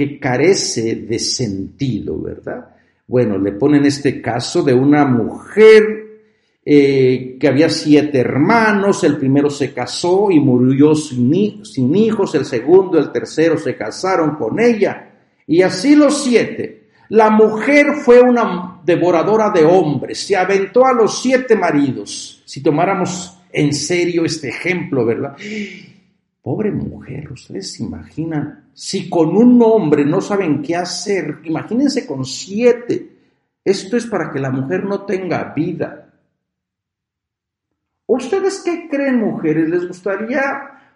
que 0.00 0.18
carece 0.18 0.94
de 0.94 1.18
sentido, 1.18 2.18
¿verdad? 2.22 2.74
Bueno, 3.06 3.36
le 3.36 3.52
ponen 3.52 3.84
este 3.84 4.22
caso 4.22 4.62
de 4.62 4.72
una 4.72 5.04
mujer 5.04 5.82
eh, 6.64 7.36
que 7.38 7.46
había 7.46 7.68
siete 7.68 8.20
hermanos, 8.20 9.04
el 9.04 9.18
primero 9.18 9.50
se 9.50 9.74
casó 9.74 10.30
y 10.30 10.40
murió 10.40 10.94
sin, 10.94 11.66
sin 11.66 11.94
hijos, 11.94 12.34
el 12.34 12.46
segundo, 12.46 12.98
el 12.98 13.12
tercero 13.12 13.58
se 13.58 13.76
casaron 13.76 14.36
con 14.36 14.58
ella, 14.58 15.10
y 15.46 15.60
así 15.60 15.94
los 15.94 16.24
siete. 16.24 16.84
La 17.10 17.28
mujer 17.28 17.96
fue 18.02 18.22
una 18.22 18.80
devoradora 18.82 19.50
de 19.50 19.66
hombres, 19.66 20.18
se 20.26 20.34
aventó 20.34 20.86
a 20.86 20.94
los 20.94 21.20
siete 21.20 21.56
maridos, 21.56 22.42
si 22.46 22.62
tomáramos 22.62 23.36
en 23.52 23.74
serio 23.74 24.24
este 24.24 24.48
ejemplo, 24.48 25.04
¿verdad? 25.04 25.36
Pobre 26.50 26.72
mujer, 26.72 27.30
ustedes 27.30 27.74
se 27.74 27.84
imaginan, 27.84 28.70
si 28.74 29.08
con 29.08 29.36
un 29.36 29.62
hombre 29.62 30.04
no 30.04 30.20
saben 30.20 30.60
qué 30.60 30.74
hacer, 30.74 31.38
imagínense 31.44 32.04
con 32.04 32.24
siete. 32.24 33.18
Esto 33.64 33.96
es 33.96 34.06
para 34.06 34.32
que 34.32 34.40
la 34.40 34.50
mujer 34.50 34.84
no 34.84 35.04
tenga 35.04 35.52
vida. 35.54 36.12
¿Ustedes 38.04 38.62
qué 38.64 38.88
creen, 38.90 39.20
mujeres? 39.20 39.68
¿Les 39.68 39.86
gustaría? 39.86 40.42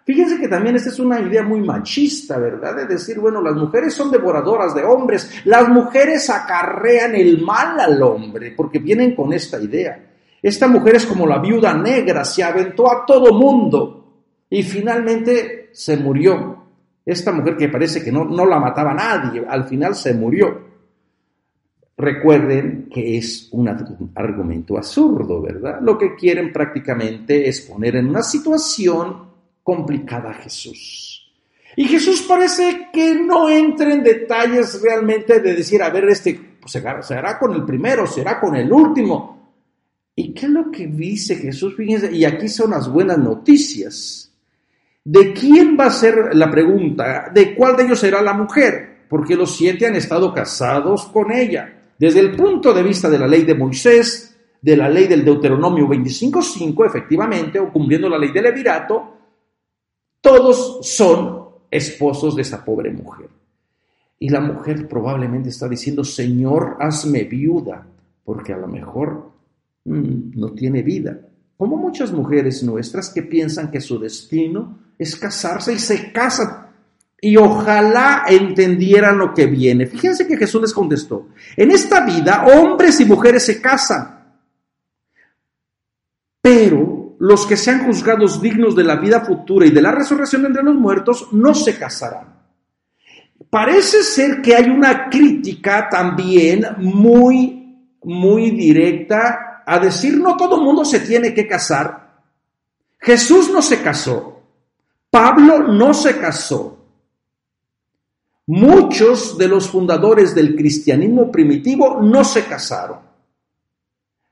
Fíjense 0.03 0.41
que 0.41 0.49
también 0.49 0.75
esta 0.75 0.89
es 0.89 0.99
una 0.99 1.21
idea 1.21 1.43
muy 1.43 1.61
machista, 1.61 2.37
¿verdad? 2.37 2.75
De 2.75 2.87
decir, 2.87 3.17
bueno, 3.17 3.41
las 3.41 3.55
mujeres 3.55 3.93
son 3.93 4.11
devoradoras 4.11 4.75
de 4.75 4.83
hombres, 4.83 5.41
las 5.45 5.69
mujeres 5.69 6.29
acarrean 6.29 7.15
el 7.15 7.41
mal 7.41 7.79
al 7.79 8.03
hombre, 8.03 8.53
porque 8.57 8.79
vienen 8.79 9.15
con 9.15 9.31
esta 9.31 9.57
idea. 9.57 10.05
Esta 10.41 10.67
mujer 10.67 10.95
es 10.95 11.05
como 11.05 11.25
la 11.25 11.39
viuda 11.39 11.73
negra, 11.73 12.25
se 12.25 12.43
aventó 12.43 12.91
a 12.91 13.05
todo 13.05 13.31
mundo 13.31 14.01
y 14.49 14.63
finalmente 14.63 15.69
se 15.73 15.97
murió. 15.97 16.63
Esta 17.05 17.31
mujer 17.31 17.55
que 17.55 17.69
parece 17.69 18.03
que 18.03 18.11
no, 18.11 18.25
no 18.25 18.45
la 18.45 18.59
mataba 18.59 18.93
nadie, 18.93 19.45
al 19.47 19.65
final 19.65 19.95
se 19.95 20.13
murió. 20.13 20.65
Recuerden 21.97 22.89
que 22.91 23.17
es 23.17 23.47
un 23.51 23.69
argumento 24.15 24.77
absurdo, 24.77 25.41
¿verdad? 25.41 25.79
Lo 25.81 25.97
que 25.97 26.15
quieren 26.15 26.51
prácticamente 26.51 27.47
es 27.47 27.61
poner 27.61 27.95
en 27.95 28.07
una 28.07 28.23
situación 28.23 29.29
complicada 29.63 30.31
a 30.31 30.33
Jesús. 30.33 31.31
Y 31.77 31.85
Jesús 31.85 32.25
parece 32.27 32.89
que 32.91 33.15
no 33.15 33.49
entra 33.49 33.93
en 33.93 34.03
detalles 34.03 34.81
realmente 34.81 35.39
de 35.39 35.55
decir, 35.55 35.81
a 35.83 35.89
ver, 35.89 36.05
este 36.09 36.39
pues, 36.59 36.81
será 37.05 37.37
con 37.37 37.53
el 37.53 37.63
primero, 37.63 38.07
será 38.07 38.39
con 38.39 38.55
el 38.55 38.71
último. 38.71 39.35
¿Y 40.15 40.33
qué 40.33 40.45
es 40.45 40.51
lo 40.51 40.71
que 40.71 40.87
dice 40.87 41.35
Jesús? 41.35 41.75
Fíjense, 41.75 42.11
y 42.11 42.25
aquí 42.25 42.47
son 42.47 42.71
las 42.71 42.89
buenas 42.89 43.17
noticias. 43.17 44.31
¿De 45.05 45.33
quién 45.33 45.77
va 45.79 45.85
a 45.85 45.91
ser 45.91 46.35
la 46.35 46.49
pregunta? 46.49 47.29
¿De 47.31 47.53
cuál 47.53 47.77
de 47.77 47.83
ellos 47.83 47.99
será 47.99 48.23
la 48.23 48.33
mujer? 48.33 49.05
Porque 49.07 49.35
los 49.35 49.55
siete 49.55 49.85
han 49.85 49.95
estado 49.95 50.33
casados 50.33 51.05
con 51.05 51.31
ella. 51.31 51.79
Desde 51.99 52.21
el 52.21 52.35
punto 52.35 52.73
de 52.73 52.81
vista 52.81 53.07
de 53.07 53.19
la 53.19 53.27
ley 53.27 53.43
de 53.43 53.53
Moisés, 53.53 54.35
de 54.59 54.75
la 54.75 54.89
ley 54.89 55.05
del 55.05 55.23
Deuteronomio 55.23 55.87
25.5, 55.87 56.87
efectivamente, 56.87 57.59
o 57.59 57.71
cumpliendo 57.71 58.09
la 58.09 58.17
ley 58.17 58.31
del 58.31 58.45
Levirato, 58.45 59.13
todos 60.19 60.79
son 60.81 61.49
esposos 61.69 62.35
de 62.35 62.41
esa 62.41 62.65
pobre 62.65 62.91
mujer. 62.91 63.29
Y 64.17 64.29
la 64.29 64.39
mujer 64.41 64.87
probablemente 64.87 65.49
está 65.49 65.69
diciendo, 65.69 66.03
Señor, 66.03 66.77
hazme 66.79 67.25
viuda, 67.25 67.85
porque 68.23 68.53
a 68.53 68.57
lo 68.57 68.67
mejor 68.67 69.29
mm, 69.83 70.31
no 70.33 70.53
tiene 70.53 70.81
vida. 70.81 71.19
Como 71.57 71.77
muchas 71.77 72.11
mujeres 72.11 72.63
nuestras 72.63 73.11
que 73.11 73.21
piensan 73.21 73.69
que 73.69 73.79
su 73.79 73.99
destino 73.99 74.84
es 74.97 75.15
casarse 75.15 75.73
y 75.73 75.79
se 75.79 76.11
casan. 76.11 76.65
Y 77.21 77.37
ojalá 77.37 78.25
entendieran 78.27 79.17
lo 79.17 79.33
que 79.33 79.47
viene. 79.47 79.87
Fíjense 79.87 80.27
que 80.27 80.37
Jesús 80.37 80.61
les 80.61 80.73
contestó, 80.73 81.29
en 81.55 81.71
esta 81.71 82.05
vida 82.05 82.45
hombres 82.45 82.99
y 82.99 83.05
mujeres 83.05 83.45
se 83.45 83.61
casan, 83.61 84.35
pero 86.41 87.15
los 87.19 87.45
que 87.47 87.57
sean 87.57 87.85
juzgados 87.85 88.41
dignos 88.41 88.75
de 88.75 88.83
la 88.83 88.97
vida 88.97 89.21
futura 89.21 89.65
y 89.65 89.71
de 89.71 89.81
la 89.81 89.91
resurrección 89.91 90.45
entre 90.45 90.63
los 90.63 90.75
muertos 90.75 91.29
no 91.31 91.55
se 91.55 91.77
casarán. 91.77 92.35
Parece 93.49 94.03
ser 94.03 94.41
que 94.41 94.55
hay 94.55 94.69
una 94.69 95.09
crítica 95.09 95.87
también 95.89 96.65
muy, 96.77 97.97
muy 98.03 98.51
directa 98.51 99.63
a 99.65 99.79
decir 99.79 100.17
no 100.17 100.37
todo 100.37 100.61
mundo 100.61 100.85
se 100.85 100.99
tiene 100.99 101.33
que 101.33 101.47
casar. 101.47 102.21
Jesús 102.99 103.49
no 103.51 103.61
se 103.61 103.81
casó. 103.81 104.34
Pablo 105.15 105.59
no 105.59 105.93
se 105.93 106.19
casó. 106.19 106.77
Muchos 108.47 109.37
de 109.37 109.47
los 109.47 109.69
fundadores 109.69 110.35
del 110.35 110.57
cristianismo 110.57 111.31
primitivo 111.31 112.01
no 112.01 112.25
se 112.25 112.43
casaron. 112.43 112.99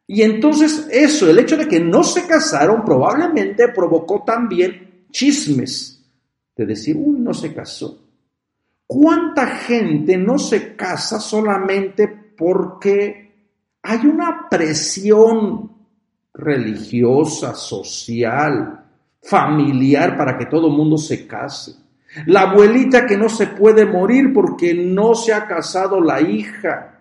Y 0.06 0.24
entonces 0.24 0.89
eso, 0.91 1.30
el 1.30 1.39
hecho 1.39 1.56
de 1.56 1.69
que 1.69 1.80
no 1.80 2.04
se 2.04 2.28
casaron, 2.28 2.84
probablemente 2.84 3.69
provocó 3.69 4.26
también 4.26 5.06
chismes 5.10 6.04
de 6.54 6.65
decir, 6.65 6.98
uy, 6.98 7.17
no 7.17 7.34
se 7.34 7.54
casó. 7.54 8.04
¿Cuánta 8.86 9.48
gente 9.48 10.17
no 10.17 10.38
se 10.38 10.76
casa 10.76 11.17
solamente 11.22 12.10
porque 12.38 13.54
hay 13.82 14.06
una 14.06 14.50
presión 14.50 15.72
religiosa, 16.34 17.56
social, 17.56 18.83
familiar 19.24 20.18
para 20.18 20.38
que 20.38 20.46
todo 20.46 20.70
mundo 20.70 20.98
se 20.98 21.26
case. 21.26 21.76
La 22.28 22.42
abuelita 22.42 23.08
que 23.08 23.18
no 23.18 23.30
se 23.30 23.48
puede 23.48 23.86
morir 23.86 24.34
porque 24.34 24.74
no 24.74 25.16
se 25.16 25.34
ha 25.34 25.48
casado 25.48 26.00
la 26.00 26.22
hija. 26.22 27.00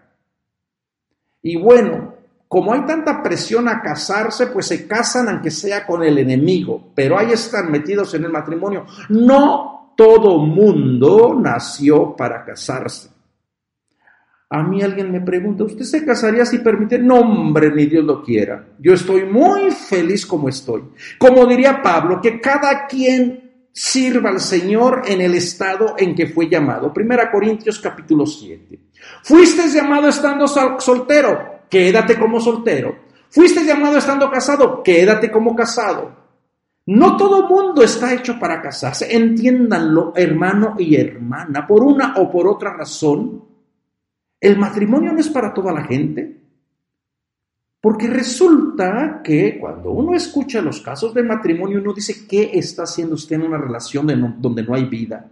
Y 1.43 1.57
bueno, 1.57 2.15
como 2.49 2.73
hay 2.73 2.83
tanta 2.87 3.23
presión 3.23 3.69
a 3.69 3.83
casarse, 3.83 4.47
pues 4.47 4.67
se 4.67 4.87
casan 4.87 5.29
aunque 5.29 5.51
sea 5.51 5.87
con 5.87 6.03
el 6.03 6.19
enemigo, 6.19 6.93
pero 6.95 7.19
ahí 7.19 7.33
están 7.33 7.71
metidos 7.71 8.15
en 8.15 8.25
el 8.25 8.31
matrimonio. 8.31 8.87
No 9.09 9.95
todo 9.97 10.39
mundo 10.39 11.39
nació 11.39 12.17
para 12.17 12.45
casarse. 12.45 13.12
A 14.55 14.63
mí 14.63 14.83
alguien 14.83 15.11
me 15.11 15.23
pregunta, 15.23 15.65
¿usted 15.65 15.87
se 15.87 16.05
casaría 16.05 16.45
si 16.45 16.59
permite? 16.59 16.99
No, 16.99 17.21
hombre, 17.21 17.73
ni 17.75 17.87
Dios 17.87 18.05
lo 18.05 18.23
quiera. 18.23 18.67
Yo 18.79 18.93
estoy 18.93 19.25
muy 19.25 19.71
feliz 19.71 20.27
como 20.27 20.51
estoy. 20.51 20.83
Como 21.17 21.47
diría 21.47 21.81
Pablo, 21.81 22.21
que 22.21 22.39
cada 22.39 22.87
quien 22.87 23.69
sirva 23.73 24.29
al 24.29 24.41
Señor 24.41 25.05
en 25.07 25.23
el 25.23 25.35
estado 25.37 25.95
en 25.97 26.15
que 26.15 26.27
fue 26.27 26.51
llamado. 26.51 26.93
Primera 26.93 27.31
Corintios 27.31 27.79
capítulo 27.79 28.27
7. 28.27 28.79
Fuiste 29.23 29.71
llamado 29.71 30.09
estando 30.09 30.47
soltero, 30.47 31.63
quédate 31.71 32.19
como 32.19 32.39
soltero. 32.39 32.95
Fuiste 33.31 33.65
llamado 33.65 33.97
estando 33.97 34.31
casado, 34.31 34.83
quédate 34.83 35.31
como 35.31 35.57
casado. 35.57 36.15
No 36.85 37.17
todo 37.17 37.49
mundo 37.49 37.83
está 37.83 38.13
hecho 38.13 38.39
para 38.39 38.61
casarse, 38.61 39.17
entiéndanlo, 39.17 40.13
hermano 40.15 40.75
y 40.79 40.97
hermana, 40.97 41.67
por 41.67 41.83
una 41.83 42.17
o 42.19 42.31
por 42.31 42.47
otra 42.47 42.77
razón. 42.77 43.52
El 44.43 44.59
matrimonio 44.59 45.13
no 45.13 45.21
es 45.21 45.29
para 45.29 45.55
toda 45.55 45.73
la 45.73 45.85
gente. 45.85 46.37
Porque 47.81 48.09
resulta 48.09 49.21
que 49.23 49.57
cuando 49.61 49.93
uno 49.93 50.15
escucha 50.15 50.61
los 50.61 50.81
casos 50.81 51.15
de 51.15 51.23
matrimonio, 51.23 51.81
uno 51.81 51.95
dice, 51.95 52.27
¿qué 52.29 52.51
está 52.55 52.83
haciendo 52.83 53.15
usted 53.15 53.37
en 53.37 53.43
una 53.43 53.57
relación 53.57 54.37
donde 54.41 54.65
no 54.65 54.75
hay 54.75 54.87
vida? 54.87 55.31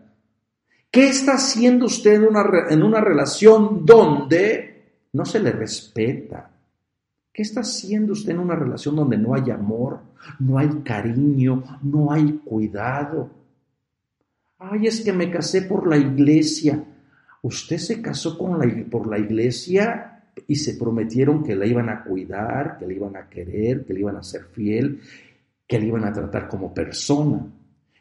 ¿Qué 0.92 1.08
está 1.08 1.34
haciendo 1.34 1.86
usted 1.86 2.14
en 2.14 2.28
una, 2.28 2.44
en 2.70 2.82
una 2.84 3.00
relación 3.00 3.84
donde 3.84 5.08
no 5.12 5.24
se 5.24 5.40
le 5.40 5.50
respeta? 5.50 6.50
¿Qué 7.32 7.42
está 7.42 7.60
haciendo 7.60 8.12
usted 8.12 8.30
en 8.30 8.38
una 8.38 8.54
relación 8.54 8.94
donde 8.94 9.18
no 9.18 9.34
hay 9.34 9.50
amor, 9.50 10.00
no 10.38 10.56
hay 10.56 10.68
cariño, 10.84 11.64
no 11.82 12.12
hay 12.12 12.40
cuidado? 12.44 13.28
Ay, 14.58 14.86
es 14.86 15.00
que 15.00 15.12
me 15.12 15.30
casé 15.30 15.62
por 15.62 15.88
la 15.88 15.96
iglesia. 15.96 16.84
Usted 17.42 17.78
se 17.78 18.02
casó 18.02 18.36
con 18.36 18.58
la, 18.58 18.84
por 18.90 19.06
la 19.06 19.18
iglesia 19.18 20.22
y 20.46 20.56
se 20.56 20.74
prometieron 20.74 21.42
que 21.42 21.54
la 21.54 21.66
iban 21.66 21.88
a 21.88 22.04
cuidar, 22.04 22.78
que 22.78 22.86
la 22.86 22.92
iban 22.92 23.16
a 23.16 23.28
querer, 23.28 23.84
que 23.84 23.94
le 23.94 24.00
iban 24.00 24.16
a 24.16 24.22
ser 24.22 24.44
fiel, 24.44 25.00
que 25.66 25.78
le 25.78 25.86
iban 25.86 26.04
a 26.04 26.12
tratar 26.12 26.48
como 26.48 26.74
persona. 26.74 27.46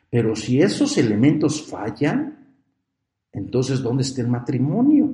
Pero 0.10 0.36
si 0.36 0.62
esos 0.62 0.97
elementos 0.97 1.62
fallan, 1.62 2.47
entonces 3.32 3.82
¿dónde 3.82 4.04
está 4.04 4.21
el 4.21 4.28
matrimonio? 4.28 5.13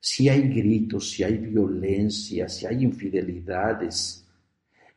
Si 0.00 0.28
hay 0.28 0.48
gritos, 0.48 1.10
si 1.10 1.22
hay 1.22 1.38
violencia, 1.38 2.48
si 2.48 2.66
hay 2.66 2.82
infidelidades. 2.82 4.26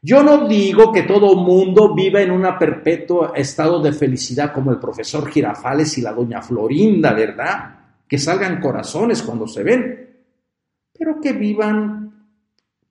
Yo 0.02 0.22
no 0.22 0.48
digo 0.48 0.92
que 0.92 1.04
todo 1.04 1.36
mundo 1.36 1.94
viva 1.96 2.22
en 2.22 2.32
un 2.32 2.46
perpetuo 2.58 3.34
estado 3.34 3.82
de 3.82 3.94
felicidad 3.94 4.54
como 4.54 4.72
el 4.72 4.80
profesor 4.80 5.30
Girafales 5.30 5.98
y 5.98 6.02
la 6.02 6.14
doña 6.14 6.42
Florinda, 6.42 7.14
¿verdad? 7.14 7.77
Que 8.08 8.18
salgan 8.18 8.62
corazones 8.62 9.22
cuando 9.22 9.48
se 9.48 9.64
ven, 9.64 10.18
pero 10.98 11.20
que 11.20 11.34
vivan 11.34 12.08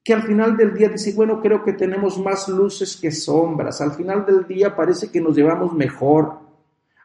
que 0.07 0.15
al 0.15 0.23
final 0.23 0.57
del 0.57 0.73
día 0.73 0.89
dice, 0.89 1.13
bueno, 1.15 1.41
creo 1.41 1.65
que 1.65 1.73
tenemos 1.73 2.17
más 2.19 2.49
luces 2.49 2.97
que 2.97 3.11
sombras, 3.11 3.81
al 3.81 3.91
final 3.91 4.25
del 4.25 4.47
día 4.47 4.77
parece 4.77 5.11
que 5.11 5.21
nos 5.21 5.35
llevamos 5.35 5.75
mejor, 5.75 6.39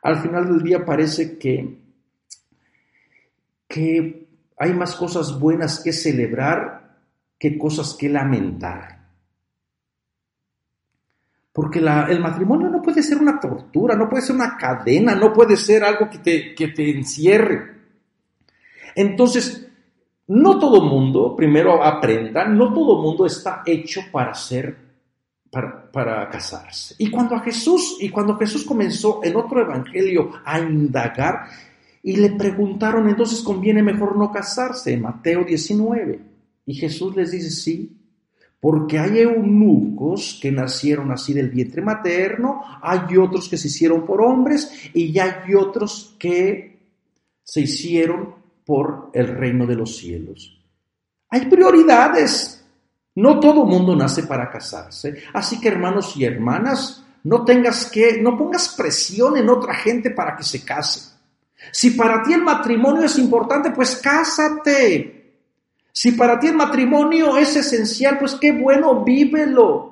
al 0.03 0.17
final 0.17 0.45
del 0.45 0.61
día 0.61 0.85
parece 0.85 1.39
que, 1.39 1.79
que 3.67 4.27
hay 4.55 4.73
más 4.73 4.95
cosas 4.95 5.39
buenas 5.39 5.79
que 5.79 5.91
celebrar 5.91 6.99
que 7.39 7.57
cosas 7.57 7.95
que 7.99 8.07
lamentar. 8.07 8.99
Porque 11.51 11.79
el 11.79 12.19
matrimonio 12.19 12.69
no 12.69 12.83
puede 12.83 13.01
ser 13.01 13.17
una 13.17 13.39
tortura, 13.39 13.95
no 13.95 14.07
puede 14.07 14.21
ser 14.21 14.35
una 14.35 14.55
cadena, 14.55 15.15
no 15.15 15.33
puede 15.33 15.57
ser 15.57 15.83
algo 15.83 16.07
que 16.07 16.19
te, 16.19 16.53
que 16.53 16.67
te 16.67 16.91
encierre. 16.91 17.80
Entonces, 18.95 19.67
no 20.27 20.59
todo 20.59 20.83
mundo, 20.83 21.35
primero 21.35 21.83
aprenda, 21.83 22.45
no 22.45 22.73
todo 22.73 23.01
mundo 23.01 23.25
está 23.25 23.63
hecho 23.65 24.01
para 24.11 24.33
ser, 24.33 24.77
para, 25.51 26.29
casarse. 26.29 26.95
Y 26.99 27.09
cuando 27.09 27.35
a 27.35 27.41
Jesús, 27.41 27.97
y 27.99 28.09
cuando 28.09 28.37
Jesús 28.37 28.63
comenzó 28.63 29.19
en 29.23 29.35
otro 29.35 29.61
evangelio 29.61 30.31
a 30.45 30.59
indagar, 30.59 31.47
y 32.03 32.15
le 32.15 32.31
preguntaron, 32.31 33.09
entonces 33.09 33.41
conviene 33.41 33.83
mejor 33.83 34.15
no 34.15 34.31
casarse, 34.31 34.95
Mateo 34.97 35.43
19. 35.43 36.19
Y 36.65 36.73
Jesús 36.75 37.15
les 37.15 37.31
dice, 37.31 37.51
sí, 37.51 37.97
porque 38.61 38.99
hay 38.99 39.19
eunucos 39.19 40.39
que 40.41 40.51
nacieron 40.51 41.11
así 41.11 41.33
del 41.33 41.49
vientre 41.49 41.81
materno, 41.81 42.61
hay 42.81 43.17
otros 43.17 43.49
que 43.49 43.57
se 43.57 43.67
hicieron 43.67 44.05
por 44.05 44.21
hombres 44.21 44.71
y 44.93 45.17
hay 45.19 45.53
otros 45.53 46.15
que 46.17 46.79
se 47.43 47.61
hicieron 47.61 48.40
por 48.65 49.09
el 49.13 49.27
reino 49.27 49.65
de 49.65 49.75
los 49.75 49.97
cielos. 49.97 50.59
Hay 51.29 51.45
prioridades. 51.45 52.65
No 53.15 53.39
todo 53.39 53.65
mundo 53.65 53.95
nace 53.95 54.23
para 54.23 54.49
casarse. 54.49 55.23
Así 55.33 55.59
que 55.59 55.67
hermanos 55.67 56.15
y 56.15 56.23
hermanas, 56.23 57.05
no 57.23 57.43
tengas 57.43 57.89
que, 57.91 58.21
no 58.21 58.37
pongas 58.37 58.69
presión 58.69 59.37
en 59.37 59.49
otra 59.49 59.73
gente 59.73 60.11
para 60.11 60.35
que 60.35 60.43
se 60.43 60.63
case. 60.63 61.11
Si 61.71 61.91
para 61.91 62.23
ti 62.23 62.33
el 62.33 62.41
matrimonio 62.41 63.03
es 63.03 63.17
importante, 63.17 63.71
pues 63.71 63.97
cásate. 63.97 65.21
Si 65.91 66.13
para 66.13 66.39
ti 66.39 66.47
el 66.47 66.55
matrimonio 66.55 67.37
es 67.37 67.55
esencial, 67.55 68.17
pues 68.17 68.35
qué 68.35 68.53
bueno, 68.53 69.03
vívelo. 69.03 69.91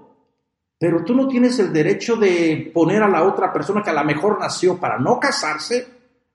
Pero 0.80 1.04
tú 1.04 1.14
no 1.14 1.28
tienes 1.28 1.60
el 1.60 1.74
derecho 1.74 2.16
de 2.16 2.72
poner 2.74 3.04
a 3.04 3.10
la 3.10 3.24
otra 3.24 3.52
persona 3.52 3.84
que 3.84 3.90
a 3.90 3.94
lo 3.94 4.04
mejor 4.06 4.40
nació 4.40 4.78
para 4.78 4.98
no 4.98 5.20
casarse 5.20 5.88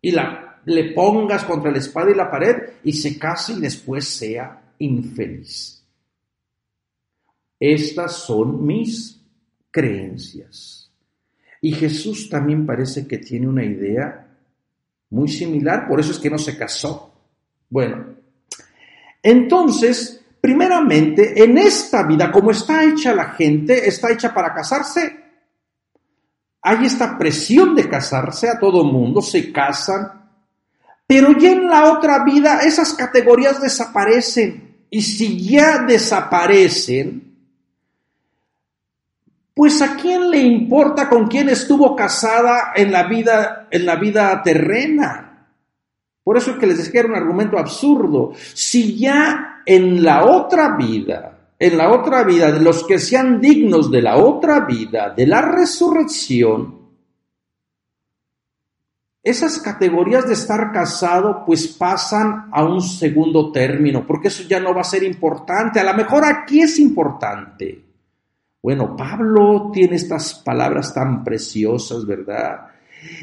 y 0.03 0.11
la 0.11 0.44
le 0.67 0.93
pongas 0.93 1.45
contra 1.45 1.71
la 1.71 1.79
espada 1.79 2.11
y 2.11 2.15
la 2.15 2.31
pared 2.31 2.57
y 2.83 2.93
se 2.93 3.19
case 3.19 3.55
y 3.55 3.61
después 3.61 4.09
sea 4.09 4.75
infeliz. 4.79 5.85
Estas 7.59 8.13
son 8.17 8.65
mis 8.67 9.21
creencias. 9.71 10.91
Y 11.61 11.73
Jesús 11.73 12.29
también 12.29 12.67
parece 12.67 13.07
que 13.07 13.19
tiene 13.19 13.49
una 13.49 13.65
idea 13.65 14.29
muy 15.11 15.29
similar, 15.29 15.89
por 15.89 16.01
eso 16.01 16.13
es 16.13 16.19
que 16.19 16.31
no 16.31 16.39
se 16.39 16.59
casó. 16.59 17.15
Bueno, 17.71 18.17
entonces, 19.23 20.23
primeramente, 20.41 21.43
en 21.43 21.57
esta 21.57 22.03
vida, 22.03 22.31
como 22.31 22.51
está 22.51 22.85
hecha 22.85 23.15
la 23.15 23.31
gente, 23.31 23.89
está 23.89 24.13
hecha 24.13 24.35
para 24.35 24.53
casarse, 24.53 25.25
hay 26.61 26.87
esta 26.87 27.17
presión 27.17 27.75
de 27.75 27.89
casarse 27.89 28.49
a 28.49 28.59
todo 28.59 28.85
mundo, 28.85 29.23
se 29.23 29.53
casan, 29.53 30.24
pero 31.07 31.37
ya 31.39 31.53
en 31.53 31.69
la 31.69 31.93
otra 31.93 32.25
vida 32.25 32.61
esas 32.61 32.95
categorías 32.95 33.61
desaparecen. 33.61 34.87
Y 34.91 35.03
si 35.03 35.45
ya 35.49 35.81
desaparecen, 35.81 37.35
pues 39.55 39.81
a 39.83 39.97
quién 39.97 40.31
le 40.31 40.39
importa 40.39 41.09
con 41.09 41.27
quién 41.27 41.49
estuvo 41.49 41.95
casada 41.95 42.73
en 42.75 42.91
la 42.91 43.05
vida, 43.05 43.69
en 43.71 43.87
la 43.87 43.97
vida 43.97 44.43
terrena. 44.43 45.49
Por 46.23 46.37
eso 46.37 46.53
es 46.53 46.57
que 46.59 46.67
les 46.67 46.79
decía 46.79 47.01
era 47.01 47.11
un 47.11 47.17
argumento 47.17 47.59
absurdo. 47.59 48.33
Si 48.55 48.97
ya 48.97 49.63
en 49.67 50.03
la 50.03 50.25
otra 50.25 50.77
vida, 50.77 51.51
en 51.59 51.77
la 51.77 51.91
otra 51.93 52.25
vida, 52.25 52.51
de 52.51 52.61
los 52.61 52.85
que 52.85 52.99
sean 52.99 53.41
dignos 53.41 53.91
de 53.91 54.03
la 54.03 54.17
otra 54.17 54.61
vida, 54.61 55.11
de 55.11 55.27
la 55.27 55.43
resurrección, 55.43 56.84
esas 59.25 59.59
categorías 59.59 60.27
de 60.27 60.35
estar 60.35 60.71
casado 60.71 61.45
pues 61.47 61.67
pasan 61.67 62.51
a 62.53 62.63
un 62.63 62.83
segundo 62.83 63.51
término, 63.51 64.07
porque 64.07 64.29
eso 64.29 64.43
ya 64.47 64.61
no 64.61 64.75
va 64.75 64.83
a 64.83 64.85
ser 64.85 65.03
importante. 65.03 65.81
A 65.81 65.85
lo 65.85 65.95
mejor 65.95 66.27
aquí 66.27 66.61
es 66.61 66.79
importante. 66.79 67.83
Bueno, 68.63 68.95
Pablo 68.95 69.71
tiene 69.73 69.97
estas 69.97 70.35
palabras 70.35 70.93
tan 70.93 71.25
preciosas, 71.25 72.07
¿verdad? 72.07 72.67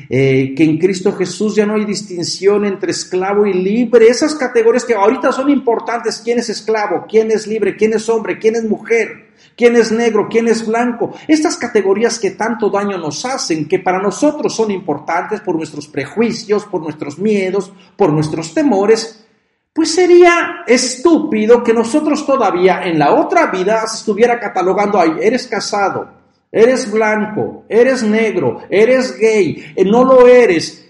Eh, 0.10 0.54
que 0.56 0.64
en 0.64 0.78
Cristo 0.78 1.14
Jesús 1.14 1.56
ya 1.56 1.66
no 1.66 1.76
hay 1.76 1.86
distinción 1.86 2.66
entre 2.66 2.92
esclavo 2.92 3.46
y 3.46 3.54
libre. 3.54 4.08
Esas 4.08 4.36
categorías 4.36 4.86
que 4.86 4.94
ahorita 4.94 5.32
son 5.32 5.50
importantes, 5.50 6.22
quién 6.24 6.40
es 6.40 6.50
esclavo, 6.50 7.06
quién 7.10 7.32
es 7.32 7.48
libre, 7.48 7.76
quién 7.76 7.94
es 7.94 8.10
hombre, 8.10 8.38
quién 8.40 8.56
es 8.56 8.64
mujer 8.64 9.32
quién 9.56 9.76
es 9.76 9.92
negro, 9.92 10.28
quién 10.30 10.48
es 10.48 10.66
blanco. 10.66 11.14
Estas 11.28 11.58
categorías 11.58 12.18
que 12.18 12.32
tanto 12.32 12.70
daño 12.70 12.98
nos 12.98 13.26
hacen, 13.26 13.68
que 13.68 13.80
para 13.80 14.02
nosotros 14.02 14.56
son 14.56 14.72
importantes 14.72 15.42
por 15.42 15.56
nuestros 15.56 15.88
prejuicios, 15.88 16.66
por 16.66 16.82
nuestros 16.82 17.20
miedos, 17.20 17.72
por 17.96 18.12
nuestros 18.12 18.54
temores, 18.54 19.26
pues 19.74 19.94
sería 19.94 20.64
estúpido 20.68 21.64
que 21.64 21.74
nosotros 21.74 22.26
todavía 22.26 22.84
en 22.84 23.00
la 23.00 23.14
otra 23.14 23.48
vida 23.48 23.84
estuviera 23.86 24.40
catalogando 24.40 25.02
eres 25.02 25.48
casado, 25.48 26.21
eres 26.52 26.92
blanco, 26.92 27.66
eres 27.70 28.04
negro, 28.04 28.62
eres 28.70 29.18
gay, 29.18 29.74
eh, 29.76 29.86
no 29.86 30.04
lo 30.04 30.28
eres. 30.28 30.90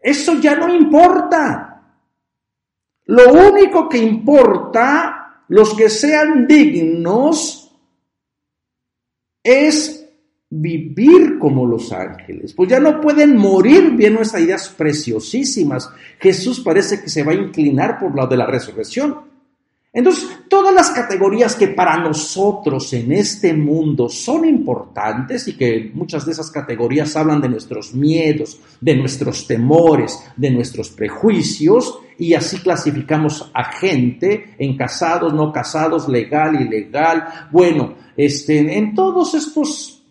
Eso 0.00 0.34
ya 0.40 0.56
no 0.56 0.72
importa. 0.72 1.68
Lo 3.06 3.32
único 3.32 3.88
que 3.88 3.98
importa, 3.98 5.44
los 5.48 5.74
que 5.74 5.88
sean 5.88 6.46
dignos, 6.46 7.62
es 9.42 10.08
vivir 10.48 11.38
como 11.38 11.66
los 11.66 11.92
ángeles. 11.92 12.52
Pues 12.52 12.68
ya 12.68 12.78
no 12.78 13.00
pueden 13.00 13.36
morir 13.36 13.92
viendo 13.92 14.20
esas 14.20 14.40
ideas 14.40 14.68
preciosísimas. 14.68 15.90
Jesús 16.20 16.60
parece 16.60 17.00
que 17.00 17.08
se 17.08 17.22
va 17.22 17.32
a 17.32 17.36
inclinar 17.36 17.98
por 17.98 18.14
la 18.14 18.26
de 18.26 18.36
la 18.36 18.46
resurrección. 18.46 19.31
Entonces, 19.94 20.26
todas 20.48 20.74
las 20.74 20.90
categorías 20.90 21.54
que 21.54 21.68
para 21.68 21.98
nosotros 21.98 22.90
en 22.94 23.12
este 23.12 23.52
mundo 23.52 24.08
son 24.08 24.46
importantes 24.46 25.46
y 25.48 25.56
que 25.56 25.90
muchas 25.92 26.24
de 26.24 26.32
esas 26.32 26.50
categorías 26.50 27.14
hablan 27.14 27.42
de 27.42 27.50
nuestros 27.50 27.92
miedos, 27.92 28.58
de 28.80 28.96
nuestros 28.96 29.46
temores, 29.46 30.18
de 30.34 30.50
nuestros 30.50 30.88
prejuicios, 30.90 31.98
y 32.18 32.32
así 32.32 32.58
clasificamos 32.60 33.50
a 33.52 33.64
gente 33.64 34.54
en 34.58 34.78
casados, 34.78 35.34
no 35.34 35.52
casados, 35.52 36.08
legal, 36.08 36.58
ilegal. 36.58 37.48
Bueno, 37.50 37.94
este, 38.16 38.78
en 38.78 38.94
todos 38.94 39.34
estos 39.34 40.04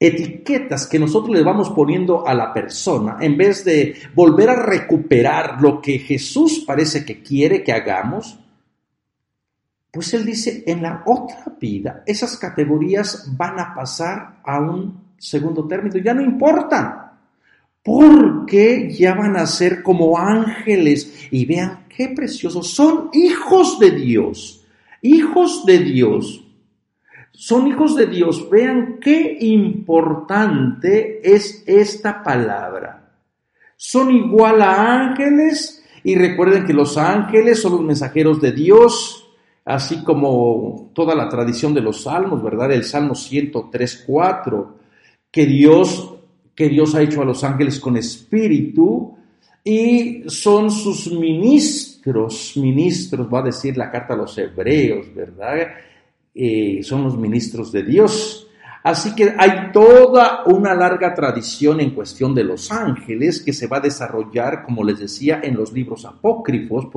etiquetas 0.00 0.86
que 0.86 0.98
nosotros 0.98 1.36
le 1.36 1.44
vamos 1.44 1.68
poniendo 1.70 2.26
a 2.26 2.32
la 2.32 2.54
persona, 2.54 3.18
en 3.20 3.36
vez 3.36 3.66
de 3.66 3.96
volver 4.14 4.48
a 4.48 4.62
recuperar 4.62 5.60
lo 5.60 5.82
que 5.82 5.98
Jesús 5.98 6.64
parece 6.66 7.04
que 7.04 7.22
quiere 7.22 7.62
que 7.62 7.72
hagamos, 7.72 8.38
pues 9.94 10.12
él 10.12 10.24
dice, 10.26 10.64
en 10.66 10.82
la 10.82 11.04
otra 11.06 11.54
vida, 11.60 12.02
esas 12.04 12.36
categorías 12.36 13.30
van 13.36 13.60
a 13.60 13.72
pasar 13.76 14.40
a 14.42 14.58
un 14.58 15.14
segundo 15.16 15.68
término, 15.68 15.98
ya 15.98 16.12
no 16.12 16.20
importan, 16.20 17.12
porque 17.80 18.90
ya 18.90 19.14
van 19.14 19.36
a 19.36 19.46
ser 19.46 19.84
como 19.84 20.18
ángeles. 20.18 21.28
Y 21.30 21.46
vean 21.46 21.86
qué 21.88 22.08
preciosos, 22.08 22.72
son 22.72 23.10
hijos 23.12 23.78
de 23.78 23.92
Dios, 23.92 24.66
hijos 25.00 25.64
de 25.64 25.78
Dios. 25.78 26.40
Son 27.30 27.66
hijos 27.66 27.96
de 27.96 28.06
Dios. 28.06 28.48
Vean 28.48 28.98
qué 29.00 29.38
importante 29.40 31.20
es 31.22 31.64
esta 31.66 32.22
palabra. 32.22 33.12
Son 33.76 34.10
igual 34.10 34.62
a 34.62 35.08
ángeles 35.08 35.84
y 36.04 36.14
recuerden 36.14 36.64
que 36.64 36.72
los 36.72 36.96
ángeles 36.96 37.60
son 37.60 37.72
los 37.72 37.82
mensajeros 37.82 38.40
de 38.40 38.52
Dios 38.52 39.23
así 39.64 40.04
como 40.04 40.90
toda 40.94 41.14
la 41.14 41.28
tradición 41.28 41.72
de 41.74 41.80
los 41.80 42.02
salmos, 42.02 42.42
¿verdad? 42.42 42.72
El 42.72 42.84
Salmo 42.84 43.14
103, 43.14 44.04
4, 44.06 44.78
que 45.30 45.46
Dios, 45.46 46.14
que 46.54 46.68
Dios 46.68 46.94
ha 46.94 47.02
hecho 47.02 47.22
a 47.22 47.24
los 47.24 47.42
ángeles 47.44 47.80
con 47.80 47.96
espíritu 47.96 49.16
y 49.62 50.24
son 50.26 50.70
sus 50.70 51.10
ministros, 51.10 52.52
ministros, 52.56 53.26
va 53.32 53.40
a 53.40 53.44
decir 53.44 53.76
la 53.76 53.90
carta 53.90 54.14
a 54.14 54.18
los 54.18 54.36
hebreos, 54.36 55.06
¿verdad? 55.14 55.68
Eh, 56.34 56.80
son 56.82 57.04
los 57.04 57.16
ministros 57.16 57.72
de 57.72 57.82
Dios. 57.82 58.48
Así 58.84 59.14
que 59.14 59.34
hay 59.38 59.72
toda 59.72 60.44
una 60.44 60.74
larga 60.74 61.14
tradición 61.14 61.80
en 61.80 61.94
cuestión 61.94 62.34
de 62.34 62.44
los 62.44 62.70
ángeles 62.70 63.40
que 63.40 63.54
se 63.54 63.66
va 63.66 63.78
a 63.78 63.80
desarrollar, 63.80 64.62
como 64.62 64.84
les 64.84 64.98
decía, 64.98 65.40
en 65.42 65.56
los 65.56 65.72
libros 65.72 66.04
apócrifos, 66.04 66.88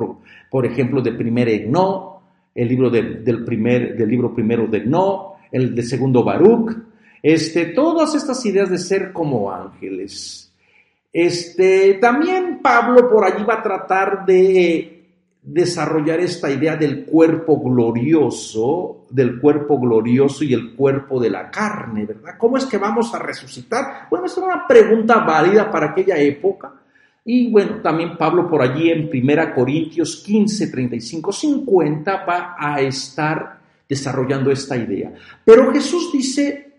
por, 0.52 0.66
ejemplo, 0.66 1.02
de 1.02 1.14
primer 1.14 1.48
Eno, 1.48 2.17
el 2.58 2.68
libro 2.68 2.90
del, 2.90 3.46
primer, 3.46 3.96
del 3.96 4.10
libro 4.10 4.34
primero 4.34 4.66
de 4.66 4.84
No, 4.84 5.36
el 5.52 5.76
de 5.76 5.84
segundo 5.84 6.24
Baruch, 6.24 6.76
este, 7.22 7.68
todas 7.68 8.16
estas 8.16 8.44
ideas 8.48 8.70
de 8.70 8.80
ser 8.80 9.14
como 9.14 9.52
ángeles. 9.52 10.52
Este, 11.14 11.94
también 12.02 12.60
Pablo 12.62 13.10
por 13.10 13.24
allí 13.24 13.44
va 13.44 13.56
a 13.56 13.64
tratar 13.64 14.26
de 14.26 15.06
desarrollar 15.44 16.20
esta 16.20 16.50
idea 16.50 16.76
del 16.76 17.06
cuerpo 17.06 17.62
glorioso, 17.62 19.06
del 19.12 19.40
cuerpo 19.40 19.80
glorioso 19.80 20.44
y 20.44 20.54
el 20.54 20.76
cuerpo 20.76 21.20
de 21.20 21.30
la 21.30 21.52
carne, 21.52 22.06
¿verdad? 22.06 22.36
¿Cómo 22.40 22.58
es 22.58 22.66
que 22.66 22.80
vamos 22.80 23.14
a 23.14 23.20
resucitar? 23.20 24.08
Bueno, 24.10 24.26
es 24.26 24.36
una 24.38 24.66
pregunta 24.68 25.20
válida 25.20 25.70
para 25.70 25.92
aquella 25.92 26.18
época. 26.18 26.74
Y 27.30 27.52
bueno, 27.52 27.82
también 27.82 28.18
Pablo 28.18 28.50
por 28.50 28.62
allí 28.62 28.90
en 28.90 29.10
1 29.14 29.54
Corintios 29.54 30.24
15, 30.26 30.68
35, 30.68 31.34
50 31.34 32.26
va 32.26 32.56
a 32.58 32.80
estar 32.80 33.60
desarrollando 33.88 34.50
esta 34.50 34.78
idea. 34.78 35.12
Pero 35.44 35.74
Jesús 35.74 36.10
dice, 36.14 36.72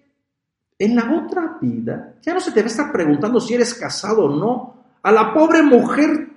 en 0.79 0.97
la 0.97 1.23
otra 1.23 1.59
vida, 1.61 2.15
ya 2.23 2.33
no 2.33 2.41
se 2.41 2.53
te 2.53 2.61
va 2.61 2.65
a 2.65 2.71
estar 2.71 2.91
preguntando 2.91 3.43
si 3.43 3.53
eres 3.53 3.75
casado 3.75 4.25
o 4.25 4.35
no. 4.35 4.85
A 5.03 5.13
la 5.13 5.35
pobre 5.35 5.63
mujer, 5.63 6.29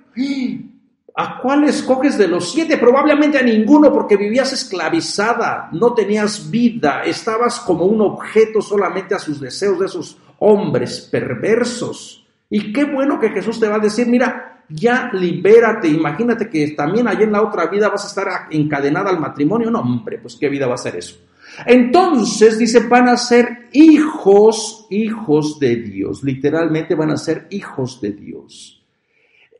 ¿A 1.14 1.40
cuál 1.40 1.64
escoges 1.64 2.18
de 2.18 2.28
los 2.28 2.52
siete? 2.52 2.76
Probablemente 2.76 3.38
a 3.38 3.42
ninguno 3.42 3.90
porque 3.90 4.18
vivías 4.18 4.52
esclavizada, 4.52 5.70
no 5.72 5.94
tenías 5.94 6.50
vida, 6.50 7.02
estabas 7.04 7.60
como 7.60 7.86
un 7.86 8.02
objeto 8.02 8.60
solamente 8.60 9.14
a 9.14 9.18
sus 9.18 9.40
deseos 9.40 9.78
de 9.78 9.86
esos 9.86 10.18
hombres 10.38 11.00
perversos. 11.10 12.21
Y 12.54 12.70
qué 12.70 12.84
bueno 12.84 13.18
que 13.18 13.30
Jesús 13.30 13.58
te 13.58 13.66
va 13.66 13.76
a 13.76 13.78
decir, 13.78 14.06
mira, 14.06 14.62
ya 14.68 15.10
libérate, 15.14 15.88
imagínate 15.88 16.50
que 16.50 16.72
también 16.72 17.08
allá 17.08 17.22
en 17.22 17.32
la 17.32 17.40
otra 17.40 17.66
vida 17.68 17.88
vas 17.88 18.04
a 18.04 18.08
estar 18.08 18.28
encadenada 18.50 19.08
al 19.08 19.18
matrimonio. 19.18 19.70
No, 19.70 19.80
hombre, 19.80 20.18
pues 20.18 20.36
qué 20.36 20.50
vida 20.50 20.66
va 20.66 20.74
a 20.74 20.76
ser 20.76 20.96
eso. 20.96 21.16
Entonces, 21.64 22.58
dice, 22.58 22.80
van 22.80 23.08
a 23.08 23.16
ser 23.16 23.68
hijos, 23.72 24.86
hijos 24.90 25.58
de 25.60 25.76
Dios, 25.76 26.22
literalmente 26.22 26.94
van 26.94 27.12
a 27.12 27.16
ser 27.16 27.46
hijos 27.48 28.02
de 28.02 28.12
Dios. 28.12 28.84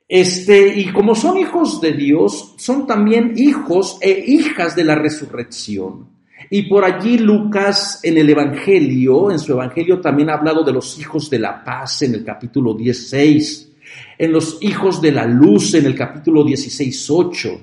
Este, 0.06 0.78
y 0.78 0.92
como 0.92 1.14
son 1.14 1.38
hijos 1.38 1.80
de 1.80 1.92
Dios, 1.92 2.56
son 2.58 2.86
también 2.86 3.32
hijos 3.36 3.96
e 4.02 4.22
hijas 4.26 4.76
de 4.76 4.84
la 4.84 4.96
resurrección. 4.96 6.11
Y 6.54 6.64
por 6.64 6.84
allí 6.84 7.16
Lucas 7.16 8.00
en 8.02 8.18
el 8.18 8.28
Evangelio, 8.28 9.30
en 9.30 9.38
su 9.38 9.52
Evangelio 9.52 10.02
también 10.02 10.28
ha 10.28 10.34
hablado 10.34 10.62
de 10.62 10.70
los 10.70 10.98
hijos 10.98 11.30
de 11.30 11.38
la 11.38 11.64
paz 11.64 12.02
en 12.02 12.12
el 12.12 12.24
capítulo 12.26 12.74
16, 12.74 13.72
en 14.18 14.32
los 14.32 14.58
hijos 14.60 15.00
de 15.00 15.12
la 15.12 15.24
luz 15.24 15.72
en 15.72 15.86
el 15.86 15.94
capítulo 15.94 16.44
16, 16.44 17.08
8. 17.08 17.60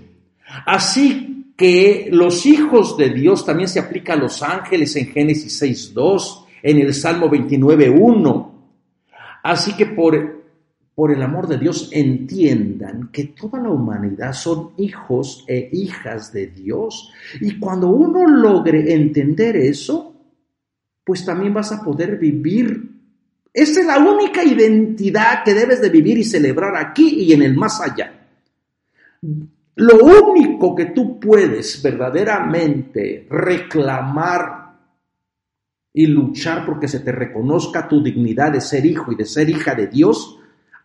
Así 0.66 1.54
que 1.56 2.10
los 2.12 2.48
hijos 2.48 2.98
de 2.98 3.12
Dios 3.12 3.46
también 3.46 3.70
se 3.70 3.80
aplica 3.80 4.14
a 4.14 4.16
los 4.16 4.42
ángeles 4.42 4.96
en 4.96 5.06
Génesis 5.12 5.56
6, 5.60 5.94
2, 5.94 6.46
en 6.64 6.80
el 6.80 6.92
Salmo 6.96 7.30
29, 7.30 7.92
1. 7.92 8.56
Así 9.44 9.74
que 9.74 9.86
por 9.86 10.39
por 11.00 11.14
el 11.14 11.24
amor 11.24 11.47
de 11.47 11.58
Dios, 11.58 11.88
entiendan 11.93 13.10
que 13.10 13.28
toda 13.28 13.58
la 13.58 13.70
humanidad 13.70 14.34
son 14.34 14.72
hijos 14.76 15.45
e 15.47 15.70
hijas 15.72 16.34
de 16.34 16.47
Dios. 16.47 17.14
Y 17.39 17.58
cuando 17.58 17.88
uno 17.88 18.28
logre 18.28 18.93
entender 18.93 19.56
eso, 19.56 20.14
pues 21.06 21.24
también 21.24 21.54
vas 21.54 21.72
a 21.72 21.82
poder 21.82 22.18
vivir. 22.18 22.91
Esa 23.54 23.80
es 23.80 23.86
la 23.86 23.97
única 23.97 24.43
identidad 24.43 25.41
que 25.45 25.54
debes 25.54 25.82
de 25.82 25.89
vivir 25.89 26.18
y 26.18 26.26
celebrar 26.26 26.76
aquí 26.76 27.08
y 27.22 27.32
en 27.32 27.43
el 27.43 27.56
más 27.56 27.80
allá. 27.80 28.28
Lo 29.76 30.04
único 30.04 30.76
que 30.76 30.88
tú 30.88 31.18
puedes 31.18 31.82
verdaderamente 31.82 33.26
reclamar 33.30 34.76
y 35.93 36.08
luchar 36.08 36.66
porque 36.66 36.89
se 36.89 37.00
te 37.00 37.14
reconozca 37.14 37.88
tu 37.88 38.04
dignidad 38.04 38.52
de 38.52 38.60
ser 38.60 38.86
hijo 38.86 39.14
y 39.14 39.16
de 39.16 39.24
ser 39.24 39.50
hija 39.50 39.74
de 39.74 39.88
Dios 39.88 40.39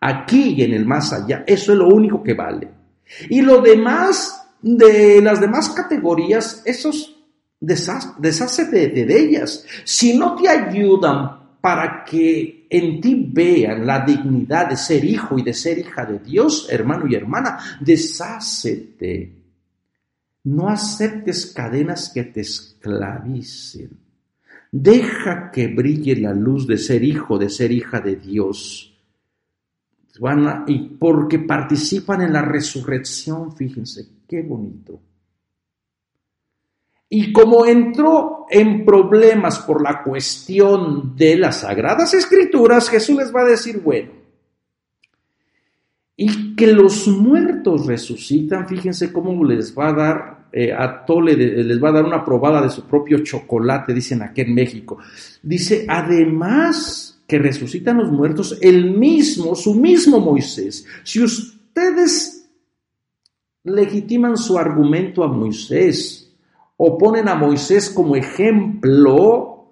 aquí 0.05 0.55
y 0.57 0.63
en 0.63 0.73
el 0.73 0.85
más 0.85 1.11
allá. 1.11 1.43
Eso 1.47 1.71
es 1.71 1.77
lo 1.77 1.87
único 1.87 2.21
que 2.21 2.35
vale. 2.35 2.69
Y 3.29 3.41
lo 3.41 3.61
demás, 3.61 4.47
de 4.61 5.19
las 5.21 5.41
demás 5.41 5.69
categorías, 5.69 6.61
esos 6.65 7.15
deshacete 7.59 8.89
de, 8.89 9.19
ellas. 9.19 9.65
Si 9.83 10.17
no 10.17 10.35
te 10.35 10.47
ayudan 10.47 11.57
para 11.59 12.03
que 12.03 12.67
en 12.69 13.01
ti 13.01 13.29
vean 13.33 13.85
la 13.87 14.05
dignidad 14.05 14.69
de 14.69 14.77
ser 14.77 15.03
hijo 15.03 15.39
y 15.39 15.43
de 15.43 15.53
ser 15.53 15.79
hija 15.79 16.05
de 16.05 16.19
Dios, 16.19 16.67
hermano 16.69 17.07
y 17.07 17.15
hermana, 17.15 17.57
deshácete. 17.79 19.41
No 20.43 20.69
aceptes 20.69 21.47
cadenas 21.47 22.11
que 22.13 22.25
te 22.25 22.41
esclavicen. 22.41 23.89
Deja 24.71 25.49
que 25.51 25.67
brille 25.67 26.15
la 26.17 26.33
luz 26.33 26.67
de 26.67 26.77
ser 26.77 27.03
hijo, 27.03 27.39
de 27.39 27.49
ser 27.49 27.71
hija 27.71 27.99
de 27.99 28.17
Dios 28.17 28.94
y 30.67 30.79
porque 30.97 31.39
participan 31.39 32.21
en 32.21 32.33
la 32.33 32.41
resurrección, 32.41 33.55
fíjense, 33.55 34.07
qué 34.27 34.41
bonito. 34.41 34.99
Y 37.09 37.31
como 37.31 37.65
entró 37.65 38.45
en 38.49 38.85
problemas 38.85 39.59
por 39.59 39.81
la 39.81 40.01
cuestión 40.03 41.15
de 41.15 41.37
las 41.37 41.61
sagradas 41.61 42.13
escrituras, 42.13 42.89
Jesús 42.89 43.17
les 43.17 43.35
va 43.35 43.41
a 43.41 43.45
decir, 43.45 43.81
bueno, 43.81 44.11
y 46.17 46.55
que 46.55 46.67
los 46.67 47.07
muertos 47.07 47.85
resucitan, 47.85 48.67
fíjense 48.67 49.11
cómo 49.11 49.43
les 49.43 49.77
va 49.77 49.89
a 49.89 49.93
dar, 49.93 50.47
eh, 50.51 50.71
a 50.73 51.05
Tole 51.05 51.35
les 51.35 51.83
va 51.83 51.89
a 51.89 51.93
dar 51.93 52.05
una 52.05 52.23
probada 52.23 52.61
de 52.61 52.69
su 52.69 52.85
propio 52.85 53.19
chocolate, 53.19 53.93
dicen 53.93 54.21
aquí 54.21 54.41
en 54.41 54.55
México. 54.55 54.97
Dice, 55.43 55.85
además 55.87 57.14
que 57.27 57.39
resucitan 57.39 57.97
los 57.97 58.11
muertos, 58.11 58.57
el 58.61 58.91
mismo, 58.91 59.55
su 59.55 59.73
mismo 59.73 60.19
Moisés. 60.19 60.85
Si 61.03 61.23
ustedes 61.23 62.47
legitiman 63.63 64.37
su 64.37 64.57
argumento 64.57 65.23
a 65.23 65.27
Moisés 65.27 66.31
o 66.77 66.97
ponen 66.97 67.27
a 67.27 67.35
Moisés 67.35 67.89
como 67.89 68.15
ejemplo 68.15 69.71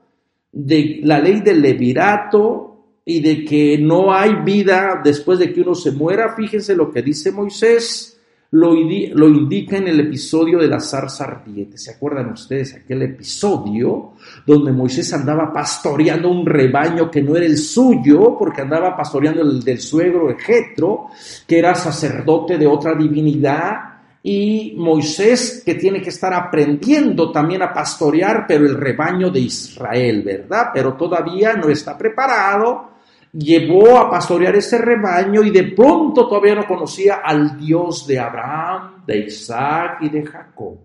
de 0.51 1.01
la 1.03 1.19
ley 1.19 1.41
del 1.41 1.61
levirato 1.61 2.77
y 3.05 3.19
de 3.21 3.45
que 3.45 3.77
no 3.77 4.13
hay 4.13 4.35
vida 4.43 5.01
después 5.03 5.37
de 5.39 5.53
que 5.53 5.61
uno 5.61 5.75
se 5.75 5.91
muera, 5.91 6.35
fíjense 6.35 6.75
lo 6.75 6.91
que 6.91 7.01
dice 7.01 7.31
Moisés 7.31 8.19
lo, 8.53 8.75
indica 8.75 9.77
en 9.77 9.87
el 9.87 9.99
episodio 9.99 10.59
de 10.59 10.67
la 10.67 10.79
zarza. 10.79 11.43
¿Se 11.73 11.91
acuerdan 11.91 12.33
ustedes 12.33 12.75
aquel 12.75 13.01
episodio 13.01 14.13
donde 14.45 14.71
Moisés 14.71 15.11
andaba 15.13 15.51
pastoreando 15.51 16.29
un 16.29 16.45
rebaño 16.45 17.09
que 17.09 17.23
no 17.23 17.35
era 17.35 17.47
el 17.47 17.57
suyo, 17.57 18.35
porque 18.37 18.61
andaba 18.61 18.95
pastoreando 18.95 19.41
el 19.41 19.63
del 19.63 19.79
suegro 19.79 20.29
Ejetro, 20.29 21.07
que 21.47 21.57
era 21.57 21.73
sacerdote 21.73 22.57
de 22.57 22.67
otra 22.67 22.93
divinidad? 22.95 23.89
y 24.25 24.75
Moisés 24.77 25.63
que 25.65 25.75
tiene 25.75 26.01
que 26.01 26.07
estar 26.07 26.33
aprendiendo 26.33 27.29
también 27.29 27.61
a 27.61 27.73
pastorear, 27.73 28.45
pero 28.47 28.65
el 28.65 28.75
rebaño 28.75 29.29
de 29.29 29.41
Israel, 29.41 30.21
¿verdad? 30.21 30.67
Pero 30.73 30.93
todavía 30.93 31.55
no 31.57 31.67
está 31.67 31.97
preparado 31.97 32.92
llevó 33.33 33.97
a 33.97 34.09
pastorear 34.09 34.55
ese 34.55 34.77
rebaño 34.77 35.43
y 35.43 35.49
de 35.49 35.63
pronto 35.63 36.27
todavía 36.27 36.55
no 36.55 36.67
conocía 36.67 37.15
al 37.15 37.57
Dios 37.57 38.05
de 38.07 38.19
Abraham, 38.19 39.03
de 39.05 39.19
Isaac 39.25 39.97
y 40.01 40.09
de 40.09 40.25
Jacob. 40.25 40.77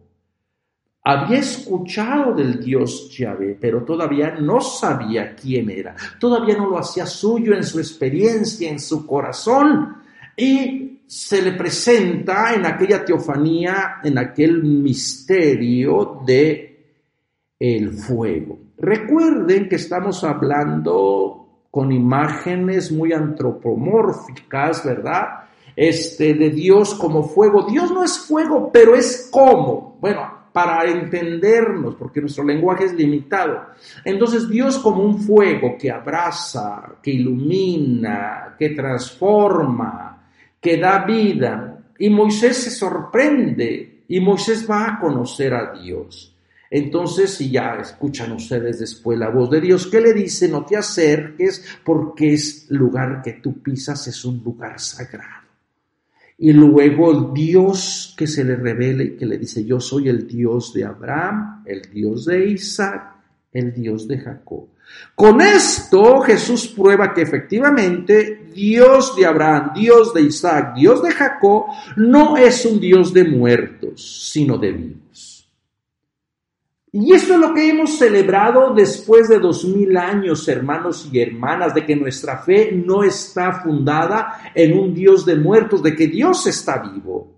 Había 1.05 1.38
escuchado 1.38 2.34
del 2.34 2.61
Dios 2.61 3.16
Yahvé, 3.16 3.57
pero 3.59 3.82
todavía 3.82 4.34
no 4.38 4.61
sabía 4.61 5.34
quién 5.34 5.70
era. 5.70 5.94
Todavía 6.18 6.57
no 6.57 6.68
lo 6.68 6.78
hacía 6.78 7.07
suyo 7.07 7.55
en 7.55 7.64
su 7.64 7.78
experiencia, 7.78 8.68
en 8.68 8.78
su 8.78 9.07
corazón. 9.07 9.96
Y 10.36 11.01
se 11.07 11.40
le 11.40 11.53
presenta 11.53 12.53
en 12.55 12.66
aquella 12.66 13.05
teofanía, 13.05 14.01
en 14.05 14.18
aquel 14.18 14.62
misterio 14.62 16.20
de 16.26 16.68
el 17.59 17.92
fuego. 17.92 18.59
Recuerden 18.76 19.66
que 19.66 19.76
estamos 19.76 20.22
hablando 20.24 21.47
con 21.78 21.92
imágenes 21.92 22.90
muy 22.90 23.12
antropomórficas, 23.12 24.84
¿verdad? 24.84 25.44
Este, 25.76 26.34
de 26.34 26.50
Dios 26.50 26.92
como 26.96 27.22
fuego. 27.22 27.68
Dios 27.70 27.92
no 27.92 28.02
es 28.02 28.18
fuego, 28.18 28.68
pero 28.72 28.96
es 28.96 29.28
como. 29.30 29.96
Bueno, 30.00 30.28
para 30.52 30.90
entendernos, 30.90 31.94
porque 31.94 32.20
nuestro 32.20 32.42
lenguaje 32.42 32.86
es 32.86 32.94
limitado. 32.94 33.60
Entonces 34.04 34.48
Dios 34.48 34.78
como 34.78 35.04
un 35.04 35.20
fuego 35.20 35.76
que 35.78 35.88
abraza, 35.88 36.96
que 37.00 37.12
ilumina, 37.12 38.56
que 38.58 38.70
transforma, 38.70 40.30
que 40.60 40.78
da 40.78 41.04
vida. 41.04 41.78
Y 41.96 42.10
Moisés 42.10 42.56
se 42.56 42.72
sorprende 42.72 44.02
y 44.08 44.18
Moisés 44.18 44.68
va 44.68 44.84
a 44.84 44.98
conocer 44.98 45.54
a 45.54 45.74
Dios. 45.74 46.34
Entonces, 46.70 47.30
si 47.30 47.50
ya 47.50 47.78
escuchan 47.80 48.32
ustedes 48.32 48.80
después 48.80 49.18
la 49.18 49.30
voz 49.30 49.50
de 49.50 49.60
Dios, 49.60 49.86
¿qué 49.86 50.00
le 50.00 50.12
dice? 50.12 50.48
No 50.48 50.64
te 50.64 50.76
acerques 50.76 51.64
porque 51.84 52.34
es 52.34 52.66
lugar 52.70 53.22
que 53.22 53.34
tú 53.34 53.62
pisas, 53.62 54.06
es 54.06 54.24
un 54.24 54.42
lugar 54.44 54.78
sagrado. 54.78 55.48
Y 56.40 56.52
luego 56.52 57.10
el 57.10 57.34
Dios 57.34 58.14
que 58.16 58.26
se 58.26 58.44
le 58.44 58.54
revela 58.54 59.02
y 59.02 59.16
que 59.16 59.26
le 59.26 59.38
dice, 59.38 59.64
yo 59.64 59.80
soy 59.80 60.08
el 60.08 60.28
Dios 60.28 60.72
de 60.72 60.84
Abraham, 60.84 61.64
el 61.66 61.82
Dios 61.90 62.26
de 62.26 62.50
Isaac, 62.50 63.16
el 63.52 63.74
Dios 63.74 64.06
de 64.06 64.18
Jacob. 64.18 64.68
Con 65.14 65.40
esto 65.40 66.20
Jesús 66.20 66.68
prueba 66.68 67.12
que 67.12 67.22
efectivamente 67.22 68.50
Dios 68.54 69.16
de 69.16 69.26
Abraham, 69.26 69.72
Dios 69.74 70.14
de 70.14 70.22
Isaac, 70.22 70.74
Dios 70.76 71.02
de 71.02 71.10
Jacob, 71.10 71.66
no 71.96 72.36
es 72.36 72.64
un 72.64 72.78
Dios 72.78 73.12
de 73.12 73.24
muertos, 73.24 74.30
sino 74.32 74.56
de 74.58 74.72
vivos. 74.72 75.38
Y 76.91 77.12
esto 77.12 77.34
es 77.34 77.41
lo 77.41 77.53
que 77.53 77.68
hemos 77.68 77.99
celebrado 77.99 78.72
después 78.72 79.28
de 79.28 79.39
dos 79.39 79.64
mil 79.64 79.95
años, 79.97 80.49
hermanos 80.49 81.09
y 81.12 81.20
hermanas, 81.20 81.74
de 81.74 81.84
que 81.84 81.95
nuestra 81.95 82.39
fe 82.39 82.72
no 82.72 83.03
está 83.03 83.61
fundada 83.61 84.53
en 84.55 84.78
un 84.78 84.95
Dios 84.95 85.26
de 85.26 85.36
muertos, 85.36 85.82
de 85.82 85.95
que 85.95 86.07
Dios 86.07 86.47
está 86.47 86.78
vivo, 86.78 87.34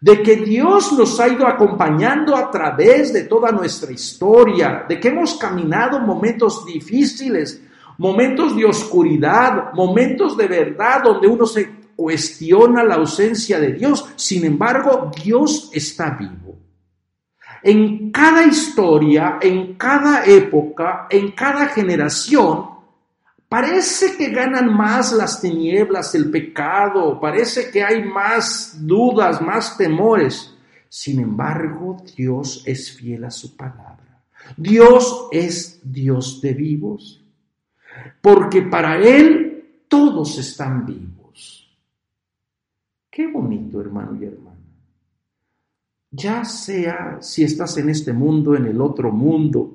de 0.00 0.22
que 0.22 0.36
Dios 0.36 0.92
nos 0.92 1.18
ha 1.18 1.26
ido 1.26 1.44
acompañando 1.44 2.36
a 2.36 2.48
través 2.48 3.12
de 3.12 3.24
toda 3.24 3.50
nuestra 3.50 3.90
historia, 3.90 4.84
de 4.88 5.00
que 5.00 5.08
hemos 5.08 5.34
caminado 5.34 5.98
momentos 5.98 6.64
difíciles, 6.64 7.60
momentos 7.98 8.54
de 8.54 8.64
oscuridad, 8.64 9.72
momentos 9.72 10.36
de 10.36 10.46
verdad 10.46 11.02
donde 11.02 11.26
uno 11.26 11.46
se 11.46 11.68
cuestiona 11.96 12.84
la 12.84 12.94
ausencia 12.94 13.58
de 13.58 13.72
Dios. 13.72 14.08
Sin 14.14 14.44
embargo, 14.44 15.10
Dios 15.24 15.68
está 15.72 16.10
vivo. 16.10 16.45
En 17.62 18.10
cada 18.10 18.46
historia, 18.46 19.38
en 19.40 19.74
cada 19.74 20.24
época, 20.24 21.06
en 21.10 21.32
cada 21.32 21.66
generación, 21.68 22.66
parece 23.48 24.16
que 24.16 24.30
ganan 24.30 24.74
más 24.74 25.12
las 25.12 25.40
tinieblas, 25.40 26.14
el 26.14 26.30
pecado, 26.30 27.18
parece 27.20 27.70
que 27.70 27.82
hay 27.82 28.04
más 28.04 28.86
dudas, 28.86 29.40
más 29.40 29.76
temores. 29.76 30.54
Sin 30.88 31.20
embargo, 31.20 31.96
Dios 32.16 32.62
es 32.66 32.92
fiel 32.92 33.24
a 33.24 33.30
su 33.30 33.56
palabra. 33.56 34.22
Dios 34.56 35.28
es 35.32 35.80
Dios 35.82 36.40
de 36.40 36.52
vivos, 36.52 37.24
porque 38.20 38.62
para 38.62 38.96
Él 38.98 39.84
todos 39.88 40.38
están 40.38 40.86
vivos. 40.86 41.68
Qué 43.10 43.26
bonito, 43.26 43.80
hermano 43.80 44.16
y 44.20 44.24
hermano 44.26 44.55
ya 46.16 46.44
sea 46.44 47.18
si 47.20 47.44
estás 47.44 47.76
en 47.76 47.90
este 47.90 48.12
mundo, 48.12 48.56
en 48.56 48.66
el 48.66 48.80
otro 48.80 49.12
mundo, 49.12 49.74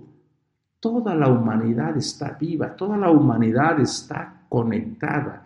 toda 0.80 1.14
la 1.14 1.30
humanidad 1.30 1.96
está 1.96 2.38
viva, 2.40 2.76
toda 2.76 2.98
la 2.98 3.12
humanidad 3.12 3.80
está 3.80 4.46
conectada. 4.50 5.46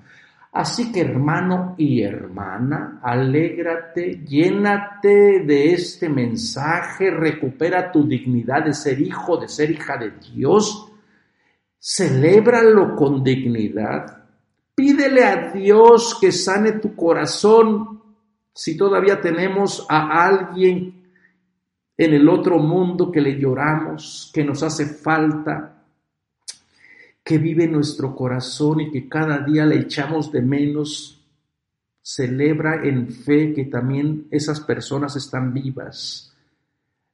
Así 0.53 0.89
que 0.93 1.01
hermano 1.01 1.75
y 1.77 2.01
hermana, 2.01 3.01
alégrate, 3.03 4.23
llénate 4.25 5.43
de 5.45 5.73
este 5.73 6.07
mensaje, 6.07 7.11
recupera 7.11 7.91
tu 7.91 8.07
dignidad 8.07 8.63
de 8.63 8.73
ser 8.73 9.01
hijo, 9.01 9.35
de 9.35 9.49
ser 9.49 9.71
hija 9.71 9.97
de 9.97 10.11
Dios, 10.11 10.93
celébralo 11.77 12.95
con 12.95 13.21
dignidad, 13.21 14.23
pídele 14.73 15.25
a 15.25 15.51
Dios 15.51 16.17
que 16.21 16.31
sane 16.31 16.73
tu 16.73 16.95
corazón 16.95 18.04
si 18.55 18.77
todavía 18.77 19.19
tenemos 19.19 19.85
a 19.89 20.25
alguien 20.25 21.03
en 21.97 22.13
el 22.13 22.29
otro 22.29 22.57
mundo 22.57 23.11
que 23.11 23.19
le 23.19 23.37
lloramos, 23.37 24.31
que 24.33 24.45
nos 24.45 24.63
hace 24.63 24.85
falta, 24.85 25.83
que 27.21 27.37
vive 27.37 27.65
en 27.65 27.73
nuestro 27.73 28.15
corazón 28.15 28.79
y 28.79 28.91
que 28.91 29.09
cada 29.09 29.39
día 29.39 29.65
le 29.65 29.79
echamos 29.79 30.31
de 30.31 30.41
menos, 30.41 31.21
celebra 32.01 32.87
en 32.87 33.09
fe 33.09 33.53
que 33.53 33.65
también 33.65 34.27
esas 34.31 34.61
personas 34.61 35.17
están 35.17 35.53
vivas 35.53 36.33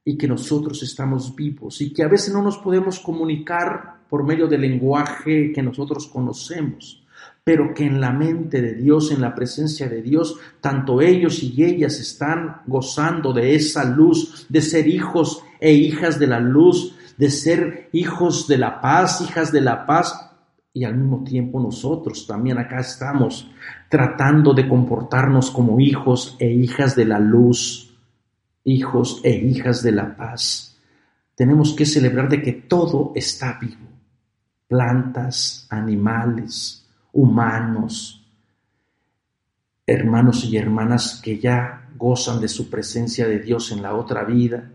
y 0.04 0.16
que 0.16 0.28
nosotros 0.28 0.80
estamos 0.84 1.34
vivos 1.34 1.80
y 1.80 1.92
que 1.92 2.04
a 2.04 2.08
veces 2.08 2.32
no 2.32 2.42
nos 2.42 2.58
podemos 2.58 3.00
comunicar 3.00 4.02
por 4.08 4.22
medio 4.22 4.46
del 4.46 4.60
lenguaje 4.60 5.50
que 5.52 5.62
nosotros 5.62 6.06
conocemos 6.06 7.01
pero 7.44 7.74
que 7.74 7.84
en 7.84 8.00
la 8.00 8.12
mente 8.12 8.60
de 8.62 8.74
Dios, 8.74 9.10
en 9.10 9.20
la 9.20 9.34
presencia 9.34 9.88
de 9.88 10.00
Dios, 10.00 10.38
tanto 10.60 11.00
ellos 11.00 11.42
y 11.42 11.64
ellas 11.64 11.98
están 11.98 12.62
gozando 12.66 13.32
de 13.32 13.54
esa 13.56 13.84
luz, 13.84 14.46
de 14.48 14.60
ser 14.60 14.86
hijos 14.86 15.42
e 15.60 15.72
hijas 15.72 16.18
de 16.18 16.28
la 16.28 16.38
luz, 16.38 16.96
de 17.16 17.30
ser 17.30 17.88
hijos 17.92 18.46
de 18.46 18.58
la 18.58 18.80
paz, 18.80 19.20
hijas 19.20 19.50
de 19.50 19.60
la 19.60 19.86
paz, 19.86 20.30
y 20.72 20.84
al 20.84 20.96
mismo 20.96 21.22
tiempo 21.22 21.60
nosotros 21.60 22.26
también 22.26 22.58
acá 22.58 22.80
estamos 22.80 23.50
tratando 23.90 24.54
de 24.54 24.66
comportarnos 24.66 25.50
como 25.50 25.78
hijos 25.80 26.36
e 26.38 26.50
hijas 26.50 26.96
de 26.96 27.04
la 27.04 27.18
luz, 27.18 27.94
hijos 28.64 29.20
e 29.22 29.32
hijas 29.32 29.82
de 29.82 29.92
la 29.92 30.16
paz. 30.16 30.78
Tenemos 31.34 31.74
que 31.74 31.84
celebrar 31.84 32.28
de 32.28 32.40
que 32.40 32.52
todo 32.52 33.12
está 33.14 33.58
vivo, 33.60 33.88
plantas, 34.68 35.66
animales, 35.68 36.81
humanos, 37.12 38.26
hermanos 39.86 40.44
y 40.44 40.56
hermanas 40.56 41.20
que 41.22 41.38
ya 41.38 41.90
gozan 41.96 42.40
de 42.40 42.48
su 42.48 42.70
presencia 42.70 43.28
de 43.28 43.38
Dios 43.38 43.70
en 43.72 43.82
la 43.82 43.94
otra 43.94 44.24
vida. 44.24 44.72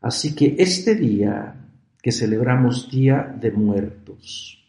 Así 0.00 0.34
que 0.34 0.56
este 0.58 0.94
día 0.94 1.54
que 2.02 2.12
celebramos 2.12 2.88
Día 2.90 3.36
de 3.40 3.50
Muertos, 3.50 4.62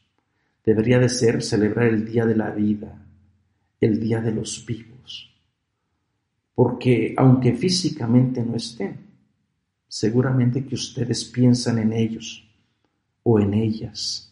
debería 0.65 0.97
de 0.97 1.09
ser 1.09 1.43
celebrar 1.43 1.87
el 1.87 2.05
Día 2.05 2.25
de 2.25 2.35
la 2.35 2.49
Vida, 2.49 2.99
el 3.79 3.99
Día 3.99 4.21
de 4.21 4.31
los 4.31 4.65
Vivos. 4.65 5.31
Porque 6.55 7.13
aunque 7.15 7.53
físicamente 7.53 8.41
no 8.43 8.55
estén, 8.55 8.97
seguramente 9.87 10.65
que 10.65 10.73
ustedes 10.73 11.25
piensan 11.25 11.77
en 11.77 11.93
ellos 11.93 12.43
o 13.21 13.39
en 13.39 13.53
ellas 13.53 14.27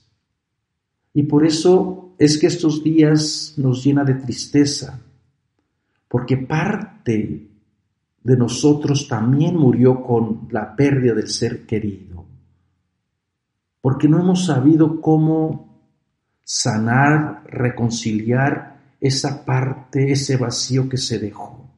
y 1.15 1.23
por 1.23 1.45
eso 1.45 2.04
es 2.17 2.37
que 2.37 2.47
estos 2.47 2.83
días 2.83 3.53
nos 3.57 3.83
llena 3.83 4.03
de 4.03 4.15
tristeza, 4.15 5.01
porque 6.07 6.37
parte 6.37 7.49
de 8.23 8.37
nosotros 8.37 9.07
también 9.07 9.55
murió 9.55 10.01
con 10.01 10.47
la 10.51 10.75
pérdida 10.75 11.13
del 11.13 11.27
ser 11.27 11.65
querido, 11.65 12.25
porque 13.81 14.07
no 14.07 14.19
hemos 14.19 14.45
sabido 14.45 15.01
cómo 15.01 15.81
sanar, 16.43 17.43
reconciliar 17.47 18.95
esa 18.99 19.45
parte, 19.45 20.11
ese 20.11 20.37
vacío 20.37 20.87
que 20.89 20.97
se 20.97 21.19
dejó. 21.19 21.69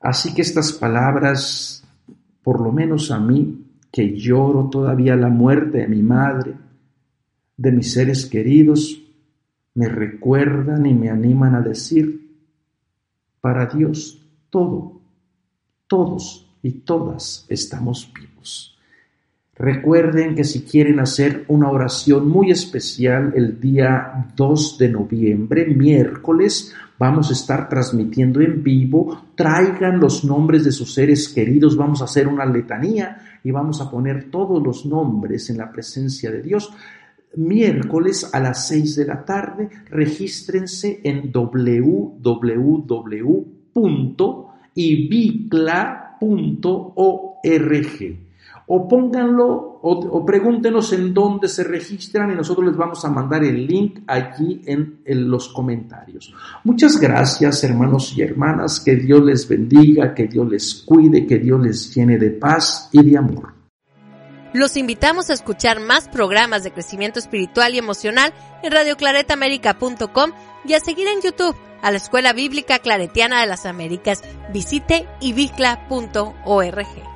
Así 0.00 0.34
que 0.34 0.42
estas 0.42 0.72
palabras, 0.72 1.84
por 2.42 2.60
lo 2.60 2.72
menos 2.72 3.10
a 3.10 3.18
mí, 3.18 3.66
que 3.90 4.16
lloro 4.16 4.68
todavía 4.70 5.16
la 5.16 5.28
muerte 5.28 5.78
de 5.78 5.88
mi 5.88 6.02
madre, 6.02 6.54
de 7.56 7.72
mis 7.72 7.92
seres 7.92 8.26
queridos 8.26 8.99
me 9.74 9.88
recuerdan 9.88 10.86
y 10.86 10.94
me 10.94 11.10
animan 11.10 11.54
a 11.54 11.60
decir, 11.60 12.28
para 13.40 13.66
Dios 13.66 14.22
todo, 14.50 15.00
todos 15.86 16.50
y 16.62 16.72
todas 16.72 17.46
estamos 17.48 18.12
vivos. 18.12 18.76
Recuerden 19.54 20.34
que 20.34 20.44
si 20.44 20.62
quieren 20.62 21.00
hacer 21.00 21.44
una 21.48 21.70
oración 21.70 22.28
muy 22.30 22.50
especial 22.50 23.34
el 23.36 23.60
día 23.60 24.32
2 24.34 24.78
de 24.78 24.88
noviembre, 24.88 25.66
miércoles, 25.66 26.74
vamos 26.98 27.28
a 27.28 27.34
estar 27.34 27.68
transmitiendo 27.68 28.40
en 28.40 28.62
vivo. 28.62 29.22
Traigan 29.34 30.00
los 30.00 30.24
nombres 30.24 30.64
de 30.64 30.72
sus 30.72 30.94
seres 30.94 31.28
queridos, 31.28 31.76
vamos 31.76 32.00
a 32.00 32.04
hacer 32.04 32.26
una 32.26 32.46
letanía 32.46 33.18
y 33.44 33.50
vamos 33.50 33.82
a 33.82 33.90
poner 33.90 34.30
todos 34.30 34.62
los 34.62 34.86
nombres 34.86 35.50
en 35.50 35.58
la 35.58 35.70
presencia 35.70 36.30
de 36.30 36.40
Dios 36.40 36.72
miércoles 37.36 38.28
a 38.32 38.40
las 38.40 38.68
6 38.68 38.96
de 38.96 39.06
la 39.06 39.24
tarde, 39.24 39.68
regístrense 39.90 41.00
en 41.04 41.30
www.ibicla.org 41.32 42.30
o 48.72 48.86
pónganlo 48.86 49.80
o, 49.82 50.24
pregúntenos 50.24 50.92
en 50.92 51.12
dónde 51.12 51.48
se 51.48 51.64
registran 51.64 52.30
y 52.30 52.34
nosotros 52.34 52.66
les 52.66 52.76
vamos 52.76 53.04
a 53.04 53.10
mandar 53.10 53.42
el 53.42 53.66
link 53.66 54.00
allí 54.06 54.62
en, 54.66 55.00
en 55.04 55.28
los 55.28 55.48
comentarios. 55.48 56.32
Muchas 56.62 57.00
gracias 57.00 57.64
hermanos 57.64 58.16
y 58.16 58.22
hermanas, 58.22 58.78
que 58.78 58.94
Dios 58.94 59.24
les 59.24 59.48
bendiga, 59.48 60.14
que 60.14 60.28
Dios 60.28 60.48
les 60.48 60.74
cuide, 60.86 61.26
que 61.26 61.38
Dios 61.38 61.60
les 61.60 61.92
llene 61.94 62.18
de 62.18 62.30
paz 62.30 62.90
y 62.92 63.02
de 63.02 63.16
amor. 63.16 63.59
Los 64.52 64.76
invitamos 64.76 65.30
a 65.30 65.34
escuchar 65.34 65.80
más 65.80 66.08
programas 66.08 66.62
de 66.62 66.72
crecimiento 66.72 67.18
espiritual 67.18 67.74
y 67.74 67.78
emocional 67.78 68.32
en 68.62 68.72
radioclaretamérica.com 68.72 70.32
y 70.64 70.74
a 70.74 70.80
seguir 70.80 71.08
en 71.08 71.22
YouTube 71.22 71.56
a 71.82 71.90
la 71.90 71.96
Escuela 71.96 72.32
Bíblica 72.32 72.78
Claretiana 72.78 73.40
de 73.40 73.46
las 73.46 73.66
Américas. 73.66 74.22
Visite 74.52 75.06
ibicla.org. 75.20 77.09